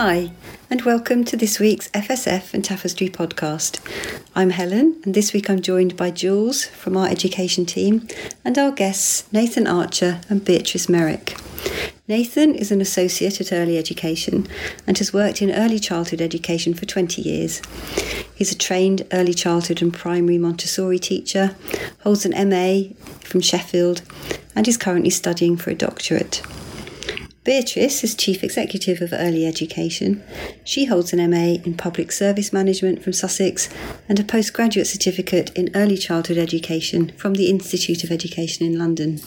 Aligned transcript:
Hi, 0.00 0.30
and 0.70 0.82
welcome 0.82 1.24
to 1.24 1.36
this 1.36 1.58
week's 1.58 1.88
FSF 1.88 2.54
and 2.54 2.64
Tapestry 2.64 3.08
podcast. 3.08 3.80
I'm 4.32 4.50
Helen, 4.50 5.00
and 5.02 5.12
this 5.12 5.32
week 5.32 5.50
I'm 5.50 5.60
joined 5.60 5.96
by 5.96 6.12
Jules 6.12 6.66
from 6.66 6.96
our 6.96 7.08
education 7.08 7.66
team 7.66 8.06
and 8.44 8.56
our 8.56 8.70
guests 8.70 9.26
Nathan 9.32 9.66
Archer 9.66 10.20
and 10.28 10.44
Beatrice 10.44 10.88
Merrick. 10.88 11.36
Nathan 12.06 12.54
is 12.54 12.70
an 12.70 12.80
associate 12.80 13.40
at 13.40 13.52
Early 13.52 13.76
Education 13.76 14.46
and 14.86 14.96
has 14.98 15.12
worked 15.12 15.42
in 15.42 15.50
early 15.50 15.80
childhood 15.80 16.20
education 16.20 16.74
for 16.74 16.86
20 16.86 17.20
years. 17.20 17.60
He's 18.36 18.52
a 18.52 18.56
trained 18.56 19.04
early 19.12 19.34
childhood 19.34 19.82
and 19.82 19.92
primary 19.92 20.38
Montessori 20.38 21.00
teacher, 21.00 21.56
holds 22.04 22.24
an 22.24 22.48
MA 22.48 22.94
from 23.24 23.40
Sheffield, 23.40 24.02
and 24.54 24.68
is 24.68 24.76
currently 24.76 25.10
studying 25.10 25.56
for 25.56 25.70
a 25.70 25.74
doctorate. 25.74 26.40
Beatrice 27.48 28.04
is 28.04 28.14
Chief 28.14 28.44
Executive 28.44 29.00
of 29.00 29.14
Early 29.14 29.46
Education. 29.46 30.22
She 30.64 30.84
holds 30.84 31.14
an 31.14 31.30
MA 31.30 31.56
in 31.64 31.78
Public 31.78 32.12
Service 32.12 32.52
Management 32.52 33.02
from 33.02 33.14
Sussex 33.14 33.70
and 34.06 34.20
a 34.20 34.22
postgraduate 34.22 34.86
certificate 34.86 35.50
in 35.56 35.70
Early 35.74 35.96
Childhood 35.96 36.36
Education 36.36 37.08
from 37.16 37.36
the 37.36 37.48
Institute 37.48 38.04
of 38.04 38.10
Education 38.10 38.66
in 38.66 38.78
London. 38.78 39.18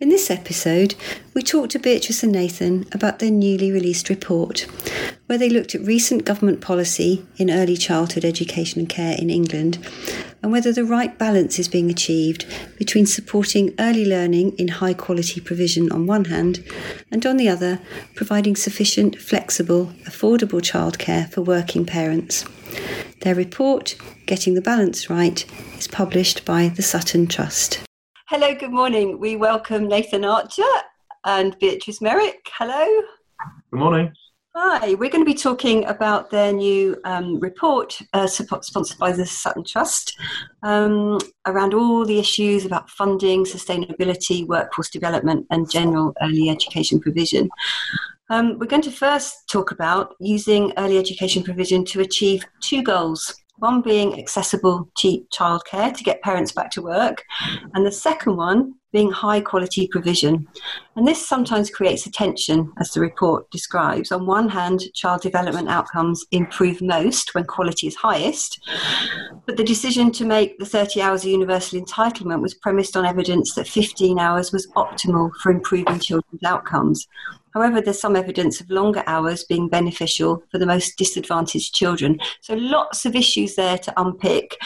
In 0.00 0.08
this 0.08 0.30
episode, 0.30 0.94
we 1.34 1.42
talked 1.42 1.72
to 1.72 1.78
Beatrice 1.78 2.22
and 2.22 2.32
Nathan 2.32 2.86
about 2.92 3.18
their 3.18 3.30
newly 3.30 3.70
released 3.70 4.08
report, 4.08 4.66
where 5.26 5.38
they 5.38 5.50
looked 5.50 5.74
at 5.74 5.82
recent 5.82 6.24
government 6.24 6.60
policy 6.60 7.24
in 7.36 7.50
early 7.50 7.76
childhood 7.76 8.24
education 8.24 8.80
and 8.80 8.88
care 8.88 9.16
in 9.18 9.30
England 9.30 9.78
and 10.42 10.52
whether 10.52 10.72
the 10.72 10.84
right 10.84 11.18
balance 11.18 11.58
is 11.58 11.68
being 11.68 11.90
achieved 11.90 12.46
between 12.78 13.06
supporting 13.06 13.74
early 13.78 14.06
learning 14.06 14.56
in 14.58 14.68
high 14.68 14.94
quality 14.94 15.40
provision 15.40 15.90
on 15.92 16.06
one 16.06 16.26
hand 16.26 16.64
and 17.10 17.26
on 17.26 17.36
the 17.36 17.48
other, 17.48 17.80
providing 18.14 18.56
sufficient, 18.56 19.16
flexible, 19.20 19.86
affordable 20.04 20.60
childcare 20.60 21.30
for 21.30 21.42
working 21.42 21.84
parents. 21.84 22.44
Their 23.20 23.34
report, 23.34 23.96
Getting 24.26 24.54
the 24.54 24.62
Balance 24.62 25.10
Right, 25.10 25.44
is 25.76 25.88
published 25.88 26.44
by 26.44 26.68
the 26.68 26.82
Sutton 26.82 27.26
Trust. 27.26 27.80
Hello, 28.30 28.54
good 28.54 28.70
morning. 28.70 29.18
We 29.18 29.34
welcome 29.34 29.88
Nathan 29.88 30.24
Archer 30.24 30.62
and 31.24 31.58
Beatrice 31.58 32.00
Merrick. 32.00 32.48
Hello. 32.52 33.02
Good 33.72 33.80
morning. 33.80 34.12
Hi, 34.54 34.94
we're 34.94 35.10
going 35.10 35.24
to 35.24 35.32
be 35.32 35.34
talking 35.34 35.84
about 35.86 36.30
their 36.30 36.52
new 36.52 36.96
um, 37.04 37.40
report 37.40 38.00
uh, 38.12 38.28
sponsored 38.28 38.98
by 38.98 39.10
the 39.10 39.26
Sutton 39.26 39.64
Trust 39.64 40.16
um, 40.62 41.18
around 41.44 41.74
all 41.74 42.06
the 42.06 42.20
issues 42.20 42.64
about 42.64 42.88
funding, 42.88 43.44
sustainability, 43.44 44.46
workforce 44.46 44.90
development, 44.90 45.44
and 45.50 45.68
general 45.68 46.14
early 46.22 46.50
education 46.50 47.00
provision. 47.00 47.50
Um, 48.28 48.60
we're 48.60 48.66
going 48.66 48.82
to 48.82 48.92
first 48.92 49.48
talk 49.50 49.72
about 49.72 50.14
using 50.20 50.72
early 50.76 50.98
education 50.98 51.42
provision 51.42 51.84
to 51.86 52.00
achieve 52.00 52.44
two 52.60 52.84
goals 52.84 53.34
one 53.60 53.82
being 53.82 54.18
accessible, 54.18 54.88
cheap 54.96 55.28
childcare 55.30 55.96
to 55.96 56.04
get 56.04 56.22
parents 56.22 56.52
back 56.52 56.70
to 56.72 56.82
work, 56.82 57.24
and 57.74 57.86
the 57.86 57.92
second 57.92 58.36
one 58.36 58.74
being 58.92 59.10
high 59.10 59.40
quality 59.40 59.86
provision. 59.86 60.48
And 60.96 61.06
this 61.06 61.26
sometimes 61.26 61.70
creates 61.70 62.06
a 62.06 62.10
tension, 62.10 62.72
as 62.80 62.90
the 62.90 63.00
report 63.00 63.48
describes. 63.50 64.10
On 64.10 64.26
one 64.26 64.48
hand, 64.48 64.82
child 64.94 65.22
development 65.22 65.68
outcomes 65.68 66.24
improve 66.32 66.82
most 66.82 67.34
when 67.34 67.44
quality 67.44 67.86
is 67.86 67.94
highest, 67.94 68.60
but 69.46 69.56
the 69.56 69.64
decision 69.64 70.10
to 70.12 70.24
make 70.24 70.58
the 70.58 70.66
30 70.66 71.00
hours 71.00 71.24
a 71.24 71.30
universal 71.30 71.80
entitlement 71.80 72.42
was 72.42 72.54
premised 72.54 72.96
on 72.96 73.06
evidence 73.06 73.54
that 73.54 73.68
15 73.68 74.18
hours 74.18 74.52
was 74.52 74.66
optimal 74.72 75.30
for 75.40 75.52
improving 75.52 76.00
children's 76.00 76.42
outcomes. 76.44 77.06
However, 77.54 77.80
there's 77.80 78.00
some 78.00 78.16
evidence 78.16 78.60
of 78.60 78.70
longer 78.70 79.02
hours 79.06 79.44
being 79.44 79.68
beneficial 79.68 80.42
for 80.50 80.58
the 80.58 80.66
most 80.66 80.96
disadvantaged 80.96 81.74
children. 81.74 82.18
So, 82.40 82.54
lots 82.54 83.04
of 83.06 83.16
issues 83.16 83.56
there 83.56 83.78
to 83.78 84.00
unpick. 84.00 84.56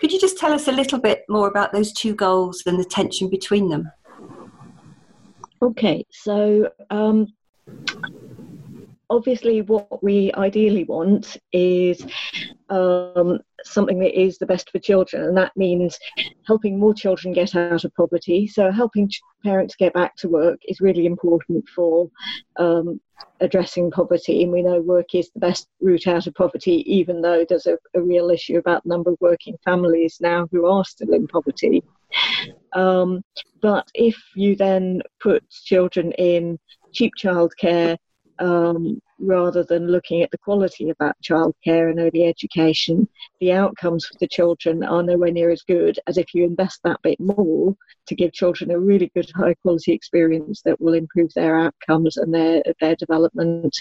Could 0.00 0.12
you 0.12 0.20
just 0.20 0.38
tell 0.38 0.52
us 0.52 0.68
a 0.68 0.72
little 0.72 0.98
bit 0.98 1.22
more 1.28 1.48
about 1.48 1.72
those 1.72 1.92
two 1.92 2.14
goals 2.14 2.62
and 2.66 2.78
the 2.78 2.84
tension 2.84 3.28
between 3.28 3.68
them? 3.68 3.90
Okay, 5.62 6.04
so 6.10 6.70
um, 6.90 7.32
obviously, 9.10 9.62
what 9.62 10.02
we 10.02 10.32
ideally 10.34 10.84
want 10.84 11.36
is 11.52 12.04
um, 12.68 13.38
something 13.64 13.98
that 14.00 14.18
is 14.18 14.38
the 14.38 14.46
best 14.46 14.70
for 14.70 14.78
children, 14.78 15.24
and 15.24 15.36
that 15.36 15.56
means 15.56 15.98
helping 16.46 16.78
more 16.78 16.94
children 16.94 17.34
get 17.34 17.54
out 17.54 17.84
of 17.84 17.94
poverty. 17.94 18.46
So, 18.46 18.70
helping 18.70 19.08
ch- 19.08 19.20
parents 19.42 19.76
get 19.76 19.92
back 19.94 20.16
to 20.16 20.28
work 20.28 20.58
is 20.68 20.80
really 20.80 21.06
important 21.06 21.68
for 21.74 22.08
um, 22.58 23.00
addressing 23.40 23.90
poverty. 23.90 24.42
And 24.42 24.52
we 24.52 24.62
know 24.62 24.80
work 24.80 25.14
is 25.14 25.30
the 25.30 25.40
best 25.40 25.68
route 25.80 26.06
out 26.06 26.26
of 26.26 26.34
poverty, 26.34 26.84
even 26.92 27.20
though 27.20 27.44
there's 27.48 27.66
a, 27.66 27.78
a 27.94 28.02
real 28.02 28.30
issue 28.30 28.58
about 28.58 28.82
the 28.84 28.90
number 28.90 29.10
of 29.10 29.18
working 29.20 29.56
families 29.64 30.18
now 30.20 30.48
who 30.50 30.66
are 30.66 30.84
still 30.84 31.12
in 31.12 31.26
poverty. 31.26 31.82
Um, 32.74 33.22
but 33.60 33.88
if 33.94 34.16
you 34.34 34.56
then 34.56 35.02
put 35.20 35.48
children 35.50 36.12
in 36.12 36.58
cheap 36.92 37.12
childcare, 37.18 37.96
um, 38.38 39.00
rather 39.18 39.62
than 39.62 39.88
looking 39.88 40.22
at 40.22 40.30
the 40.30 40.38
quality 40.38 40.90
of 40.90 40.96
that 40.98 41.16
childcare 41.22 41.90
and 41.90 42.00
early 42.00 42.24
education, 42.24 43.08
the 43.40 43.52
outcomes 43.52 44.06
for 44.06 44.14
the 44.20 44.28
children 44.28 44.82
are 44.82 45.02
nowhere 45.02 45.30
near 45.30 45.50
as 45.50 45.62
good 45.62 45.98
as 46.06 46.18
if 46.18 46.34
you 46.34 46.44
invest 46.44 46.80
that 46.82 47.00
bit 47.02 47.18
more 47.20 47.74
to 48.06 48.14
give 48.14 48.32
children 48.32 48.70
a 48.70 48.78
really 48.78 49.10
good 49.14 49.30
high 49.34 49.54
quality 49.54 49.92
experience 49.92 50.62
that 50.62 50.80
will 50.80 50.94
improve 50.94 51.32
their 51.34 51.58
outcomes 51.58 52.16
and 52.16 52.34
their 52.34 52.62
their 52.80 52.96
development 52.96 53.74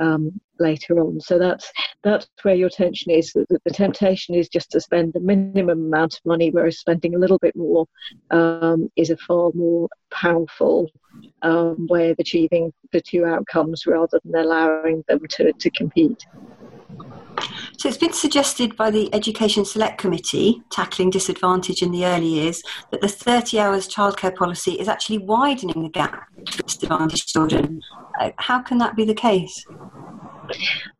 um, 0.00 0.40
later 0.58 1.00
on. 1.00 1.20
So 1.20 1.38
that's 1.38 1.70
that's 2.02 2.28
where 2.42 2.54
your 2.54 2.70
tension 2.70 3.10
is. 3.10 3.32
The, 3.32 3.58
the, 3.64 3.70
temptation 3.70 4.34
is 4.34 4.48
just 4.48 4.70
to 4.70 4.80
spend 4.80 5.12
the 5.12 5.20
minimum 5.20 5.86
amount 5.86 6.14
of 6.14 6.20
money, 6.24 6.50
whereas 6.50 6.78
spending 6.78 7.14
a 7.14 7.18
little 7.18 7.38
bit 7.38 7.56
more 7.56 7.86
um, 8.30 8.90
is 8.96 9.10
a 9.10 9.16
far 9.16 9.50
more 9.54 9.88
powerful 10.10 10.88
um, 11.42 11.86
way 11.88 12.10
of 12.10 12.16
achieving 12.18 12.72
the 12.92 13.00
two 13.00 13.24
outcomes 13.24 13.86
rather 13.86 14.20
than 14.24 14.34
allowing 14.40 15.04
them 15.08 15.20
to, 15.30 15.52
to 15.52 15.70
compete. 15.70 16.24
So 17.78 17.88
it's 17.88 17.98
been 17.98 18.12
suggested 18.12 18.76
by 18.76 18.90
the 18.90 19.12
Education 19.14 19.64
Select 19.64 19.98
Committee, 19.98 20.62
tackling 20.70 21.10
disadvantage 21.10 21.82
in 21.82 21.92
the 21.92 22.04
early 22.04 22.26
years, 22.26 22.62
that 22.90 23.00
the 23.00 23.08
30 23.08 23.58
hours 23.60 23.88
childcare 23.88 24.34
policy 24.34 24.72
is 24.72 24.88
actually 24.88 25.18
widening 25.18 25.82
the 25.82 25.88
gap 25.88 26.26
for 26.50 26.62
disadvantaged 26.64 27.28
children. 27.28 27.80
Uh, 28.18 28.30
how 28.38 28.60
can 28.60 28.78
that 28.78 28.96
be 28.96 29.04
the 29.04 29.14
case? 29.14 29.64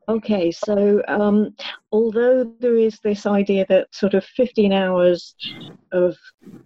Okay, 0.08 0.50
so 0.50 1.02
um, 1.06 1.54
although 1.92 2.44
there 2.60 2.76
is 2.76 2.98
this 3.04 3.26
idea 3.26 3.66
that 3.68 3.94
sort 3.94 4.14
of 4.14 4.24
15 4.24 4.72
hours 4.72 5.34
of 5.92 6.16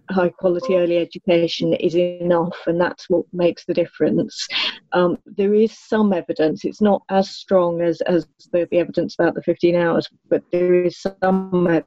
high 0.09 0.29
quality 0.29 0.75
early 0.77 0.97
education 0.97 1.73
is 1.73 1.95
enough 1.95 2.57
and 2.67 2.79
that's 2.79 3.09
what 3.09 3.25
makes 3.33 3.65
the 3.65 3.73
difference, 3.73 4.47
um, 4.93 5.17
there 5.25 5.53
is 5.53 5.77
some 5.77 6.13
evidence. 6.13 6.63
It's 6.63 6.81
not 6.81 7.01
as 7.09 7.31
strong 7.31 7.81
as, 7.81 7.99
as 8.01 8.25
the, 8.51 8.67
the 8.71 8.79
evidence 8.79 9.15
about 9.19 9.35
the 9.35 9.43
15 9.43 9.75
hours, 9.75 10.07
but 10.29 10.43
there 10.51 10.85
is 10.85 11.01
some 11.01 11.83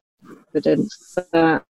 evidence 0.54 1.16
that 1.32 1.64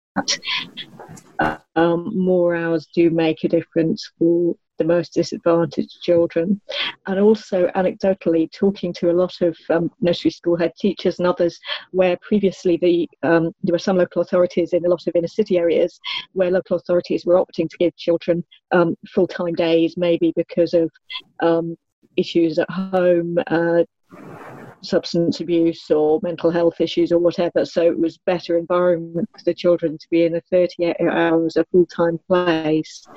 uh, 1.39 1.57
um, 1.75 2.11
more 2.17 2.55
hours 2.55 2.87
do 2.93 3.09
make 3.09 3.43
a 3.43 3.49
difference 3.49 4.09
for 4.17 4.55
the 4.77 4.83
most 4.83 5.13
disadvantaged 5.13 6.01
children. 6.01 6.59
And 7.07 7.19
also, 7.19 7.67
anecdotally, 7.75 8.51
talking 8.51 8.93
to 8.93 9.11
a 9.11 9.13
lot 9.13 9.41
of 9.41 9.57
um, 9.69 9.91
nursery 10.01 10.31
school 10.31 10.57
head 10.57 10.73
teachers 10.77 11.19
and 11.19 11.27
others, 11.27 11.59
where 11.91 12.17
previously 12.21 12.77
the 12.77 13.09
um, 13.27 13.51
there 13.63 13.73
were 13.73 13.79
some 13.79 13.97
local 13.97 14.21
authorities 14.21 14.73
in 14.73 14.85
a 14.85 14.89
lot 14.89 15.05
of 15.07 15.15
inner 15.15 15.27
city 15.27 15.57
areas 15.57 15.99
where 16.33 16.51
local 16.51 16.77
authorities 16.77 17.25
were 17.25 17.35
opting 17.35 17.69
to 17.69 17.77
give 17.77 17.95
children 17.95 18.43
um, 18.71 18.95
full 19.13 19.27
time 19.27 19.53
days, 19.53 19.95
maybe 19.97 20.33
because 20.35 20.73
of 20.73 20.89
um, 21.41 21.75
issues 22.17 22.59
at 22.59 22.69
home. 22.69 23.37
Uh, 23.47 23.83
substance 24.85 25.39
abuse 25.39 25.89
or 25.91 26.19
mental 26.23 26.51
health 26.51 26.79
issues 26.79 27.11
or 27.11 27.19
whatever. 27.19 27.65
So 27.65 27.83
it 27.83 27.99
was 27.99 28.17
better 28.19 28.57
environment 28.57 29.29
for 29.37 29.43
the 29.43 29.53
children 29.53 29.97
to 29.97 30.07
be 30.09 30.25
in 30.25 30.35
a 30.35 30.41
38 30.51 30.95
hours 31.01 31.57
a 31.57 31.65
full 31.65 31.85
time 31.87 32.19
place. 32.27 33.07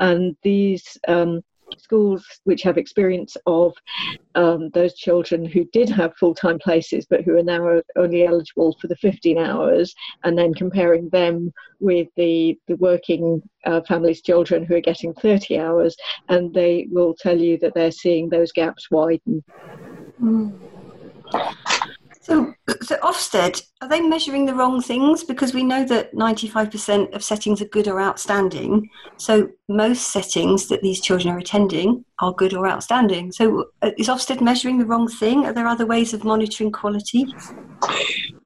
And 0.00 0.36
these 0.42 0.96
um, 1.08 1.42
schools 1.76 2.24
which 2.44 2.62
have 2.62 2.78
experience 2.78 3.36
of 3.46 3.74
um, 4.34 4.70
those 4.70 4.94
children 4.94 5.44
who 5.44 5.64
did 5.72 5.88
have 5.88 6.16
full 6.16 6.34
time 6.34 6.58
places 6.58 7.06
but 7.08 7.22
who 7.22 7.36
are 7.36 7.42
now 7.42 7.80
only 7.96 8.26
eligible 8.26 8.76
for 8.80 8.86
the 8.86 8.96
15 8.96 9.38
hours, 9.38 9.94
and 10.24 10.38
then 10.38 10.54
comparing 10.54 11.08
them 11.10 11.52
with 11.80 12.08
the, 12.16 12.58
the 12.68 12.76
working 12.76 13.42
uh, 13.66 13.80
families' 13.82 14.22
children 14.22 14.64
who 14.64 14.76
are 14.76 14.80
getting 14.80 15.12
30 15.14 15.58
hours, 15.58 15.96
and 16.28 16.54
they 16.54 16.86
will 16.90 17.14
tell 17.14 17.38
you 17.38 17.58
that 17.58 17.74
they're 17.74 17.90
seeing 17.90 18.28
those 18.28 18.52
gaps 18.52 18.90
widen. 18.90 19.42
Mm. 20.22 20.77
So, 22.28 22.52
so 22.82 22.98
Ofsted, 22.98 23.62
are 23.80 23.88
they 23.88 24.02
measuring 24.02 24.44
the 24.44 24.54
wrong 24.54 24.82
things? 24.82 25.24
Because 25.24 25.54
we 25.54 25.64
know 25.64 25.82
that 25.86 26.14
95% 26.14 27.14
of 27.14 27.24
settings 27.24 27.62
are 27.62 27.68
good 27.68 27.88
or 27.88 28.02
outstanding. 28.02 28.90
So 29.16 29.48
most 29.66 30.08
settings 30.12 30.68
that 30.68 30.82
these 30.82 31.00
children 31.00 31.34
are 31.34 31.38
attending 31.38 32.04
are 32.18 32.34
good 32.34 32.52
or 32.52 32.68
outstanding. 32.68 33.32
So 33.32 33.70
uh, 33.80 33.92
is 33.96 34.08
Ofsted 34.08 34.42
measuring 34.42 34.78
the 34.78 34.84
wrong 34.84 35.08
thing? 35.08 35.46
Are 35.46 35.54
there 35.54 35.66
other 35.66 35.86
ways 35.86 36.12
of 36.12 36.22
monitoring 36.22 36.70
quality? 36.70 37.24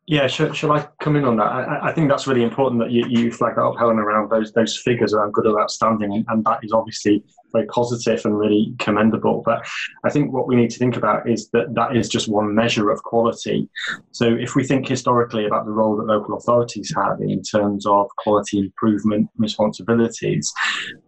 Yeah, 0.06 0.28
shall, 0.28 0.52
shall 0.52 0.70
I 0.70 0.86
come 1.00 1.16
in 1.16 1.24
on 1.24 1.36
that? 1.38 1.46
I, 1.46 1.88
I 1.88 1.92
think 1.92 2.08
that's 2.08 2.28
really 2.28 2.44
important 2.44 2.80
that 2.82 2.92
you, 2.92 3.04
you 3.08 3.32
flag 3.32 3.56
that 3.56 3.62
up, 3.62 3.78
Helen, 3.78 3.98
around 3.98 4.30
those 4.30 4.52
those 4.52 4.76
figures 4.76 5.14
around 5.14 5.32
good 5.32 5.46
or 5.46 5.60
outstanding, 5.60 6.12
and, 6.12 6.24
and 6.28 6.44
that 6.44 6.58
is 6.62 6.72
obviously 6.72 7.24
very 7.52 7.66
positive 7.66 8.24
and 8.24 8.38
really 8.38 8.74
commendable. 8.78 9.42
But 9.44 9.66
I 10.04 10.10
think 10.10 10.32
what 10.32 10.46
we 10.46 10.56
need 10.56 10.70
to 10.70 10.78
think 10.78 10.96
about 10.96 11.28
is 11.28 11.48
that 11.50 11.74
that 11.74 11.96
is 11.96 12.08
just 12.08 12.28
one 12.28 12.54
measure 12.54 12.90
of 12.90 13.02
quality. 13.02 13.68
So 14.12 14.26
if 14.26 14.54
we 14.54 14.64
think 14.64 14.88
historically 14.88 15.46
about 15.46 15.64
the 15.64 15.72
role 15.72 15.96
that 15.96 16.06
local 16.06 16.36
authorities 16.36 16.92
have 16.96 17.20
in 17.20 17.42
terms 17.42 17.86
of 17.86 18.08
quality 18.18 18.58
improvement 18.58 19.28
responsibilities, 19.36 20.52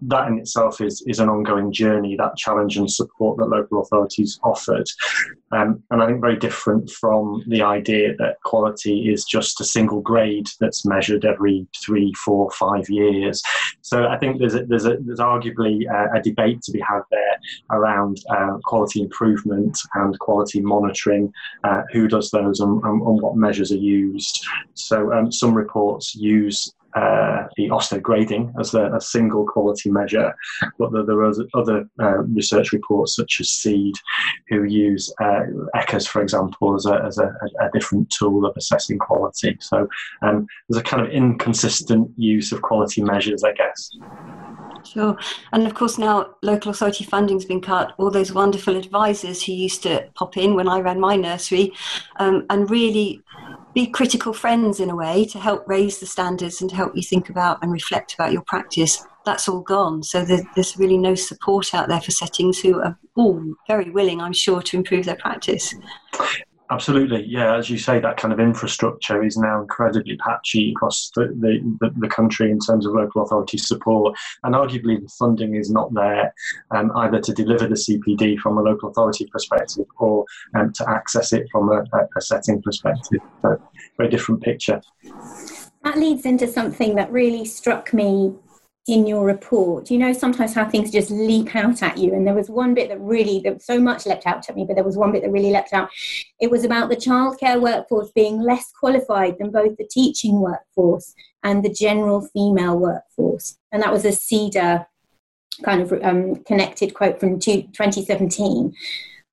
that 0.02 0.28
in 0.28 0.38
itself 0.38 0.80
is, 0.80 1.02
is 1.06 1.20
an 1.20 1.28
ongoing 1.28 1.72
journey, 1.72 2.16
that 2.16 2.36
challenge 2.36 2.76
and 2.76 2.90
support 2.90 3.38
that 3.38 3.46
local 3.46 3.80
authorities 3.80 4.38
offered. 4.42 4.86
Um, 5.52 5.82
and 5.90 6.02
I 6.02 6.06
think 6.06 6.20
very 6.20 6.36
different 6.36 6.90
from 6.90 7.44
the 7.46 7.62
idea 7.62 8.16
that 8.16 8.36
quality 8.44 9.12
is 9.12 9.24
just 9.24 9.60
a 9.60 9.64
single 9.64 10.00
grade 10.00 10.48
that's 10.60 10.84
measured 10.84 11.24
every 11.24 11.66
three, 11.84 12.12
four, 12.14 12.50
five 12.50 12.88
years. 12.88 13.42
So 13.82 14.08
I 14.08 14.18
think 14.18 14.38
there's 14.38 14.54
a, 14.54 14.64
there's 14.64 14.86
a, 14.86 14.96
there's 15.00 15.20
arguably 15.20 15.84
a, 15.88 16.18
a 16.18 16.22
debate 16.34 16.62
to 16.62 16.72
be 16.72 16.80
had 16.80 17.00
there 17.10 17.36
around 17.70 18.18
uh, 18.30 18.58
quality 18.64 19.02
improvement 19.02 19.78
and 19.94 20.18
quality 20.18 20.60
monitoring, 20.60 21.32
uh, 21.64 21.82
who 21.92 22.08
does 22.08 22.30
those 22.30 22.60
and, 22.60 22.82
and, 22.84 23.02
and, 23.02 23.22
what 23.22 23.36
measures 23.36 23.72
are 23.72 23.76
used. 23.76 24.44
So 24.74 25.12
um, 25.12 25.30
some 25.32 25.54
reports 25.54 26.14
use 26.14 26.74
uh, 26.94 27.44
the 27.56 27.68
Ofsted 27.68 28.02
grading 28.02 28.52
as 28.58 28.74
a, 28.74 28.92
a, 28.94 29.00
single 29.00 29.44
quality 29.44 29.90
measure, 29.90 30.34
but 30.78 30.92
there, 30.92 31.04
there 31.04 31.22
are 31.22 31.32
other 31.54 31.88
uh, 32.00 32.18
research 32.18 32.72
reports 32.72 33.16
such 33.16 33.40
as 33.40 33.50
SEED 33.50 33.94
who 34.48 34.62
use 34.62 35.12
uh, 35.20 35.40
ECERS, 35.74 36.06
for 36.06 36.22
example, 36.22 36.74
as, 36.74 36.86
a, 36.86 37.02
as 37.04 37.18
a, 37.18 37.34
a, 37.60 37.70
different 37.72 38.08
tool 38.10 38.46
of 38.46 38.56
assessing 38.56 38.98
quality. 38.98 39.56
So 39.60 39.88
um, 40.22 40.46
there's 40.68 40.80
a 40.80 40.84
kind 40.84 41.04
of 41.04 41.12
inconsistent 41.12 42.10
use 42.16 42.52
of 42.52 42.62
quality 42.62 43.02
measures, 43.02 43.42
I 43.42 43.52
guess. 43.52 43.90
Sure. 44.84 45.16
And 45.52 45.66
of 45.66 45.74
course, 45.74 45.98
now 45.98 46.34
local 46.42 46.70
authority 46.70 47.04
funding's 47.04 47.44
been 47.44 47.60
cut. 47.60 47.94
All 47.98 48.10
those 48.10 48.32
wonderful 48.32 48.76
advisors 48.76 49.42
who 49.42 49.52
used 49.52 49.82
to 49.82 50.08
pop 50.14 50.36
in 50.36 50.54
when 50.54 50.68
I 50.68 50.80
ran 50.80 51.00
my 51.00 51.16
nursery 51.16 51.72
um, 52.16 52.46
and 52.50 52.70
really 52.70 53.22
be 53.74 53.86
critical 53.88 54.32
friends 54.32 54.78
in 54.80 54.88
a 54.88 54.96
way 54.96 55.24
to 55.26 55.38
help 55.38 55.68
raise 55.68 55.98
the 55.98 56.06
standards 56.06 56.62
and 56.62 56.70
help 56.70 56.94
you 56.94 57.02
think 57.02 57.28
about 57.28 57.58
and 57.60 57.72
reflect 57.72 58.14
about 58.14 58.32
your 58.32 58.42
practice. 58.42 59.04
That's 59.26 59.48
all 59.48 59.60
gone. 59.62 60.02
So 60.02 60.24
there's 60.24 60.76
really 60.76 60.98
no 60.98 61.14
support 61.14 61.74
out 61.74 61.88
there 61.88 62.00
for 62.00 62.12
settings 62.12 62.60
who 62.60 62.80
are 62.80 62.98
all 63.16 63.42
very 63.66 63.90
willing, 63.90 64.20
I'm 64.20 64.32
sure, 64.32 64.62
to 64.62 64.76
improve 64.76 65.06
their 65.06 65.16
practice. 65.16 65.74
Absolutely, 66.70 67.24
yeah. 67.26 67.56
As 67.56 67.68
you 67.68 67.76
say, 67.76 68.00
that 68.00 68.16
kind 68.16 68.32
of 68.32 68.40
infrastructure 68.40 69.22
is 69.22 69.36
now 69.36 69.60
incredibly 69.60 70.16
patchy 70.16 70.70
across 70.70 71.10
the, 71.14 71.26
the, 71.38 71.92
the 71.98 72.08
country 72.08 72.50
in 72.50 72.58
terms 72.58 72.86
of 72.86 72.94
local 72.94 73.22
authority 73.22 73.58
support, 73.58 74.16
and 74.44 74.54
arguably 74.54 75.00
the 75.00 75.08
funding 75.18 75.56
is 75.56 75.70
not 75.70 75.92
there 75.92 76.32
um, 76.70 76.90
either 76.96 77.20
to 77.20 77.34
deliver 77.34 77.68
the 77.68 77.74
CPD 77.74 78.38
from 78.38 78.56
a 78.56 78.62
local 78.62 78.88
authority 78.88 79.26
perspective 79.30 79.84
or 79.98 80.24
um, 80.54 80.72
to 80.72 80.88
access 80.88 81.34
it 81.34 81.46
from 81.52 81.70
a, 81.70 81.84
a 82.16 82.20
setting 82.20 82.62
perspective. 82.62 83.20
So, 83.42 83.60
very 83.98 84.08
different 84.08 84.42
picture. 84.42 84.80
That 85.84 85.98
leads 85.98 86.24
into 86.24 86.46
something 86.46 86.94
that 86.94 87.12
really 87.12 87.44
struck 87.44 87.92
me 87.92 88.34
in 88.86 89.06
your 89.06 89.24
report 89.24 89.90
you 89.90 89.96
know 89.96 90.12
sometimes 90.12 90.52
how 90.52 90.68
things 90.68 90.90
just 90.90 91.10
leap 91.10 91.54
out 91.56 91.82
at 91.82 91.96
you? 91.98 92.12
And 92.12 92.26
there 92.26 92.34
was 92.34 92.50
one 92.50 92.74
bit 92.74 92.88
that 92.90 93.00
really 93.00 93.40
that 93.40 93.62
so 93.62 93.78
much 93.78 94.06
leapt 94.06 94.26
out 94.26 94.48
at 94.48 94.56
me 94.56 94.64
but 94.66 94.74
there 94.74 94.84
was 94.84 94.96
one 94.96 95.12
bit 95.12 95.22
that 95.22 95.30
really 95.30 95.50
leapt 95.50 95.72
out. 95.72 95.88
It 96.40 96.50
was 96.50 96.64
about 96.64 96.88
the 96.88 96.96
childcare 96.96 97.60
workforce 97.60 98.10
being 98.14 98.40
less 98.40 98.72
qualified 98.78 99.38
than 99.38 99.50
both 99.50 99.76
the 99.76 99.88
teaching 99.90 100.40
workforce 100.40 101.14
and 101.42 101.64
the 101.64 101.72
general 101.72 102.28
female 102.32 102.78
workforce. 102.78 103.58
And 103.72 103.82
that 103.82 103.92
was 103.92 104.04
a 104.04 104.08
CEDA 104.08 104.86
kind 105.62 105.82
of 105.82 105.92
um, 106.02 106.36
connected 106.44 106.94
quote 106.94 107.20
from 107.20 107.38
2017 107.38 108.74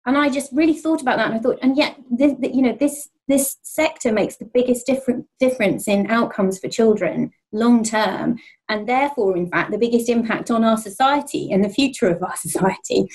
and 0.05 0.17
I 0.17 0.29
just 0.29 0.51
really 0.51 0.73
thought 0.73 1.01
about 1.01 1.17
that 1.17 1.27
and 1.27 1.35
I 1.35 1.39
thought 1.39 1.59
and 1.61 1.77
yet 1.77 1.95
this, 2.09 2.33
you 2.41 2.61
know 2.61 2.75
this 2.77 3.09
this 3.27 3.57
sector 3.61 4.11
makes 4.11 4.37
the 4.37 4.45
biggest 4.45 4.85
different 4.85 5.27
difference 5.39 5.87
in 5.87 6.09
outcomes 6.09 6.59
for 6.59 6.67
children 6.67 7.31
long 7.51 7.83
term 7.83 8.37
and 8.67 8.87
therefore 8.87 9.35
in 9.35 9.49
fact 9.49 9.71
the 9.71 9.77
biggest 9.77 10.09
impact 10.09 10.51
on 10.51 10.63
our 10.63 10.77
society 10.77 11.51
and 11.51 11.63
the 11.63 11.69
future 11.69 12.07
of 12.07 12.21
our 12.21 12.35
society. 12.47 13.07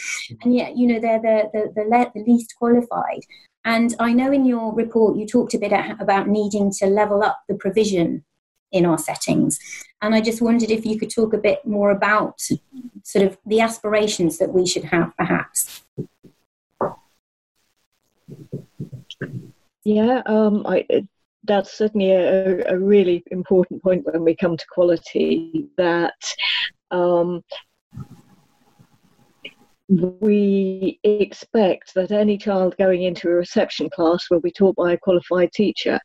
And 0.42 0.54
yet 0.54 0.76
you 0.76 0.86
know 0.86 1.00
they're 1.00 1.20
the, 1.20 1.50
the, 1.52 1.72
the, 1.74 2.10
the 2.14 2.24
least 2.24 2.54
qualified. 2.58 3.22
And 3.64 3.94
i 3.98 4.12
know 4.12 4.32
in 4.32 4.44
your 4.44 4.74
report 4.74 5.16
you 5.16 5.26
talked 5.26 5.54
a 5.54 5.58
bit 5.58 5.72
about 6.00 6.28
needing 6.28 6.70
to 6.78 6.86
level 6.86 7.22
up 7.22 7.40
the 7.48 7.54
provision 7.54 8.24
in 8.72 8.84
our 8.84 8.98
settings. 8.98 9.58
And 10.02 10.14
i 10.14 10.20
just 10.20 10.42
wondered 10.42 10.70
if 10.70 10.84
you 10.84 10.98
could 10.98 11.10
talk 11.10 11.32
a 11.32 11.38
bit 11.38 11.64
more 11.66 11.90
about 11.90 12.40
sort 13.04 13.24
of 13.26 13.38
the 13.46 13.60
aspirations 13.60 14.38
that 14.38 14.52
we 14.52 14.66
should 14.66 14.84
have 14.84 15.12
perhaps. 15.16 15.82
Yeah, 19.84 20.22
um, 20.24 20.64
I, 20.66 20.86
that's 21.44 21.76
certainly 21.76 22.10
a, 22.12 22.64
a, 22.72 22.78
really 22.78 23.22
important 23.30 23.82
point 23.82 24.04
when 24.06 24.24
we 24.24 24.34
come 24.34 24.56
to 24.56 24.64
quality 24.72 25.68
that 25.76 26.14
um, 26.90 27.42
we 29.88 30.98
expect 31.04 31.94
that 31.94 32.10
any 32.10 32.38
child 32.38 32.74
going 32.78 33.02
into 33.02 33.28
a 33.28 33.34
reception 33.34 33.90
class 33.90 34.26
will 34.30 34.40
be 34.40 34.50
taught 34.50 34.76
by 34.76 34.92
a 34.92 34.98
qualified 34.98 35.52
teacher. 35.52 36.00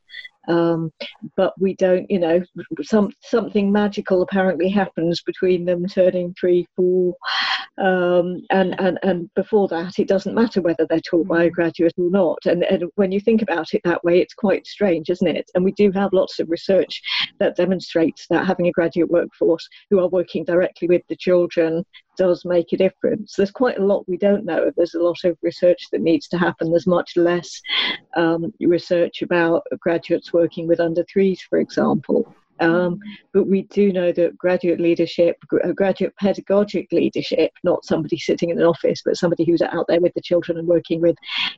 Um, 0.50 0.92
but 1.38 1.54
we 1.60 1.76
don't, 1.76 2.10
you 2.10 2.20
know, 2.20 2.42
some 2.82 3.12
something 3.22 3.72
magical 3.72 4.22
apparently 4.22 4.70
happens 4.70 5.22
between 5.22 5.66
them 5.66 5.86
turning 5.88 6.34
three, 6.40 6.68
four, 6.76 7.16
um, 7.80 8.42
and, 8.50 8.80
and, 8.80 9.00
and 9.04 9.34
before 9.36 9.68
that, 9.70 10.00
it 10.00 10.08
doesn't 10.08 10.36
matter 10.36 10.62
whether 10.62 10.86
they're 10.86 11.00
taught 11.00 11.28
by 11.28 11.46
a 11.46 11.50
graduate 11.50 11.94
or 11.98 12.10
not. 12.10 12.40
And, 12.46 12.64
and 12.64 12.84
when 12.96 13.12
you 13.12 13.22
think 13.22 13.42
about 13.42 13.74
it 13.74 13.82
that 13.86 14.04
way, 14.04 14.20
it's 14.20 14.34
quite 14.34 14.68
strange, 14.68 15.10
isn't 15.10 15.28
it? 15.28 15.50
And 15.56 15.64
we 15.64 15.72
do 15.72 15.92
have 15.92 16.12
lots 16.12 16.40
of 16.40 16.50
research 16.50 17.02
that 17.40 17.56
demonstrates 17.56 18.28
that 18.30 18.46
having 18.46 18.68
a 18.68 18.72
graduate 18.72 19.10
workforce 19.10 19.68
who 19.90 20.00
are 20.00 20.10
working 20.10 20.44
directly 20.44 20.90
with 20.90 21.04
the 21.08 21.16
children 21.16 21.86
does 22.18 22.44
make 22.44 22.74
a 22.74 22.78
difference. 22.78 23.36
There's 23.36 23.50
quite 23.50 23.80
a 23.80 23.86
lot 23.86 24.04
we 24.10 24.18
don't 24.18 24.44
know. 24.44 24.72
There's 24.76 24.96
a 24.96 25.02
lot 25.02 25.24
of 25.24 25.38
research 25.42 25.88
that 25.94 26.02
needs 26.02 26.28
to 26.30 26.38
happen. 26.38 26.70
There's 26.70 26.86
much 26.86 27.14
less 27.16 27.62
um, 28.18 28.54
research 28.60 29.22
about 29.22 29.64
graduates 29.80 30.34
working 30.40 30.68
with 30.68 30.80
under 30.80 31.04
threes, 31.12 31.42
for 31.50 31.60
example. 31.60 32.26
Um, 32.60 33.00
but 33.34 33.48
we 33.48 33.64
do 33.64 33.94
know 33.94 34.12
that 34.12 34.38
graduate 34.38 34.80
leadership, 34.80 35.38
uh, 35.64 35.72
graduate 35.72 36.14
pedagogic 36.20 36.88
leadership, 36.92 37.52
not 37.64 37.86
somebody 37.86 38.18
sitting 38.18 38.50
in 38.50 38.60
an 38.60 38.66
office, 38.66 39.02
but 39.04 39.18
somebody 39.18 39.46
who's 39.46 39.62
out 39.62 39.86
there 39.88 40.02
with 40.02 40.14
the 40.14 40.22
children 40.22 40.58
and 40.58 40.68
working 40.68 41.00
with 41.02 41.16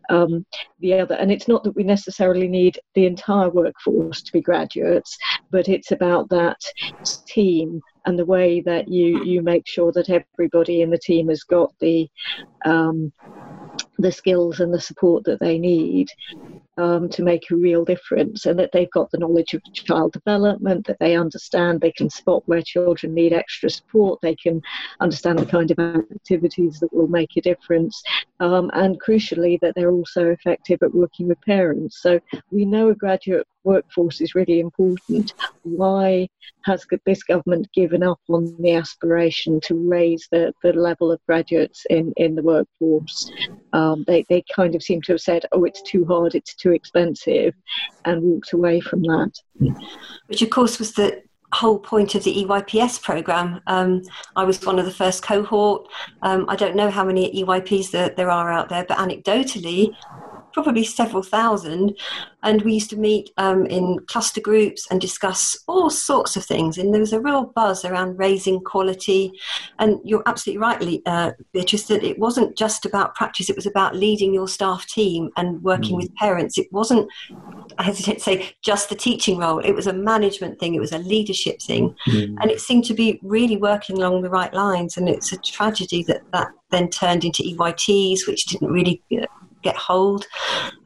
um, 0.09 0.45
the 0.79 0.93
other. 0.93 1.15
And 1.15 1.31
it's 1.31 1.47
not 1.47 1.63
that 1.63 1.75
we 1.75 1.83
necessarily 1.83 2.47
need 2.47 2.79
the 2.95 3.05
entire 3.05 3.49
workforce 3.49 4.21
to 4.23 4.31
be 4.31 4.41
graduates, 4.41 5.17
but 5.49 5.67
it's 5.67 5.91
about 5.91 6.29
that 6.29 6.59
team 7.27 7.81
and 8.05 8.17
the 8.17 8.25
way 8.25 8.61
that 8.61 8.87
you 8.87 9.23
you 9.23 9.41
make 9.41 9.67
sure 9.67 9.91
that 9.91 10.09
everybody 10.09 10.81
in 10.81 10.89
the 10.89 10.97
team 10.97 11.29
has 11.29 11.43
got 11.43 11.71
the 11.79 12.07
um, 12.65 13.11
the 13.97 14.11
skills 14.11 14.59
and 14.59 14.73
the 14.73 14.81
support 14.81 15.23
that 15.25 15.39
they 15.39 15.57
need 15.57 16.07
um, 16.81 17.07
to 17.09 17.21
make 17.21 17.51
a 17.51 17.55
real 17.55 17.85
difference 17.85 18.47
and 18.47 18.57
that 18.57 18.71
they've 18.73 18.89
got 18.89 19.11
the 19.11 19.19
knowledge 19.19 19.53
of 19.53 19.61
child 19.73 20.13
development, 20.13 20.87
that 20.87 20.97
they 20.99 21.15
understand 21.15 21.79
they 21.79 21.91
can 21.91 22.09
spot 22.09 22.41
where 22.47 22.63
children 22.63 23.13
need 23.13 23.33
extra 23.33 23.69
support, 23.69 24.19
they 24.21 24.35
can 24.35 24.59
understand 24.99 25.37
the 25.37 25.45
kind 25.45 25.69
of 25.69 25.77
activities 25.79 26.79
that 26.79 26.91
will 26.91 27.07
make 27.07 27.37
a 27.37 27.41
difference, 27.41 28.01
um, 28.39 28.71
and 28.73 28.99
crucially, 28.99 29.59
that 29.61 29.75
they're 29.75 29.91
also 29.91 30.29
effective 30.29 30.79
at 30.81 30.95
working 30.95 31.27
with 31.27 31.39
parents. 31.41 32.01
So 32.01 32.19
we 32.49 32.65
know 32.65 32.89
a 32.89 32.95
graduate 32.95 33.45
workforce 33.63 34.21
is 34.21 34.35
really 34.35 34.59
important. 34.59 35.33
Why 35.63 36.27
has 36.65 36.85
this 37.05 37.23
government 37.23 37.67
given 37.73 38.03
up 38.03 38.19
on 38.29 38.55
the 38.59 38.75
aspiration 38.75 39.59
to 39.61 39.75
raise 39.75 40.27
the, 40.31 40.53
the 40.63 40.73
level 40.73 41.11
of 41.11 41.19
graduates 41.27 41.85
in, 41.89 42.13
in 42.17 42.35
the 42.35 42.43
workforce? 42.43 43.31
Um, 43.73 44.03
they, 44.07 44.25
they 44.29 44.43
kind 44.55 44.75
of 44.75 44.83
seem 44.83 45.01
to 45.03 45.13
have 45.13 45.21
said, 45.21 45.45
oh, 45.51 45.63
it's 45.65 45.81
too 45.83 46.05
hard, 46.05 46.35
it's 46.35 46.55
too 46.55 46.71
expensive, 46.71 47.53
and 48.05 48.21
walked 48.21 48.53
away 48.53 48.79
from 48.79 49.01
that. 49.03 49.31
Which, 50.27 50.41
of 50.41 50.49
course, 50.49 50.79
was 50.79 50.93
the 50.93 51.21
whole 51.53 51.79
point 51.79 52.15
of 52.15 52.23
the 52.23 52.45
EYPS 52.45 53.01
program. 53.01 53.59
Um, 53.67 54.01
I 54.35 54.43
was 54.43 54.65
one 54.65 54.79
of 54.79 54.85
the 54.85 54.91
first 54.91 55.23
cohort. 55.23 55.87
Um, 56.21 56.45
I 56.47 56.55
don't 56.55 56.75
know 56.75 56.89
how 56.89 57.03
many 57.03 57.43
EYPs 57.43 57.91
there, 57.91 58.09
there 58.09 58.31
are 58.31 58.51
out 58.51 58.69
there, 58.69 58.85
but 58.87 58.97
anecdotally, 58.97 59.93
probably 60.53 60.83
several 60.83 61.23
thousand, 61.23 61.97
and 62.43 62.61
we 62.63 62.73
used 62.73 62.89
to 62.89 62.97
meet 62.97 63.31
um, 63.37 63.65
in 63.67 63.99
cluster 64.07 64.41
groups 64.41 64.87
and 64.89 64.99
discuss 64.99 65.57
all 65.67 65.89
sorts 65.89 66.35
of 66.35 66.45
things. 66.45 66.77
And 66.77 66.93
there 66.93 66.99
was 66.99 67.13
a 67.13 67.19
real 67.19 67.45
buzz 67.45 67.85
around 67.85 68.17
raising 68.17 68.59
quality. 68.61 69.31
And 69.79 69.99
you're 70.03 70.23
absolutely 70.25 70.61
right, 70.61 71.01
uh, 71.05 71.31
Beatrice, 71.53 71.87
that 71.87 72.03
it 72.03 72.19
wasn't 72.19 72.57
just 72.57 72.85
about 72.85 73.15
practice; 73.15 73.49
it 73.49 73.55
was 73.55 73.65
about 73.65 73.95
leading 73.95 74.33
your 74.33 74.47
staff 74.47 74.85
team 74.87 75.29
and 75.37 75.61
working 75.63 75.95
mm. 75.95 76.01
with 76.01 76.15
parents. 76.15 76.57
It 76.57 76.71
wasn't, 76.71 77.09
I 77.77 77.83
hesitate 77.83 78.15
to 78.15 78.19
say, 78.19 78.55
just 78.61 78.89
the 78.89 78.95
teaching 78.95 79.37
role. 79.37 79.59
It 79.59 79.73
was 79.73 79.87
a 79.87 79.93
management 79.93 80.59
thing. 80.59 80.75
It 80.75 80.81
was 80.81 80.91
a 80.91 80.97
leadership 80.97 81.61
thing, 81.61 81.95
mm. 82.07 82.35
and 82.39 82.51
it 82.51 82.61
seemed 82.61 82.85
to 82.85 82.93
be 82.93 83.19
really 83.21 83.57
working 83.57 83.97
along 83.97 84.21
the 84.21 84.29
right 84.29 84.53
lines. 84.53 84.97
And 84.97 85.07
it's 85.07 85.31
a 85.31 85.37
tragedy 85.37 86.03
that 86.03 86.23
that 86.33 86.49
then 86.71 86.89
turned 86.89 87.23
into 87.23 87.43
EYTs, 87.43 88.27
which 88.27 88.45
didn't 88.45 88.71
really 88.71 89.01
get 89.61 89.75
hold. 89.75 90.25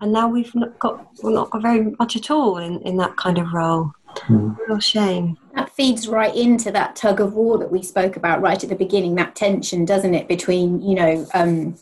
And 0.02 0.12
now 0.12 0.28
we've 0.28 0.54
not 0.56 0.78
got 0.80 1.08
we're 1.24 1.32
not 1.32 1.50
got 1.50 1.62
very 1.62 1.96
much 2.00 2.16
at 2.16 2.30
all 2.30 2.58
in, 2.58 2.82
in 2.82 2.98
that 2.98 3.16
kind 3.18 3.38
of 3.38 3.54
role. 3.54 3.92
Mm. 4.28 4.58
Real 4.68 4.80
shame. 4.80 5.38
That 5.56 5.72
feeds 5.72 6.08
right 6.08 6.36
into 6.36 6.72
that 6.72 6.96
tug 6.96 7.20
of 7.20 7.34
war 7.34 7.58
that 7.58 7.72
we 7.72 7.84
spoke 7.84 8.16
about 8.16 8.42
right 8.42 8.62
at 8.62 8.70
the 8.70 8.76
beginning. 8.76 9.16
That 9.16 9.36
tension, 9.36 9.86
doesn't 9.86 10.14
it, 10.14 10.28
between 10.28 10.82
you 10.82 10.96
know, 10.96 11.28
um, 11.34 11.76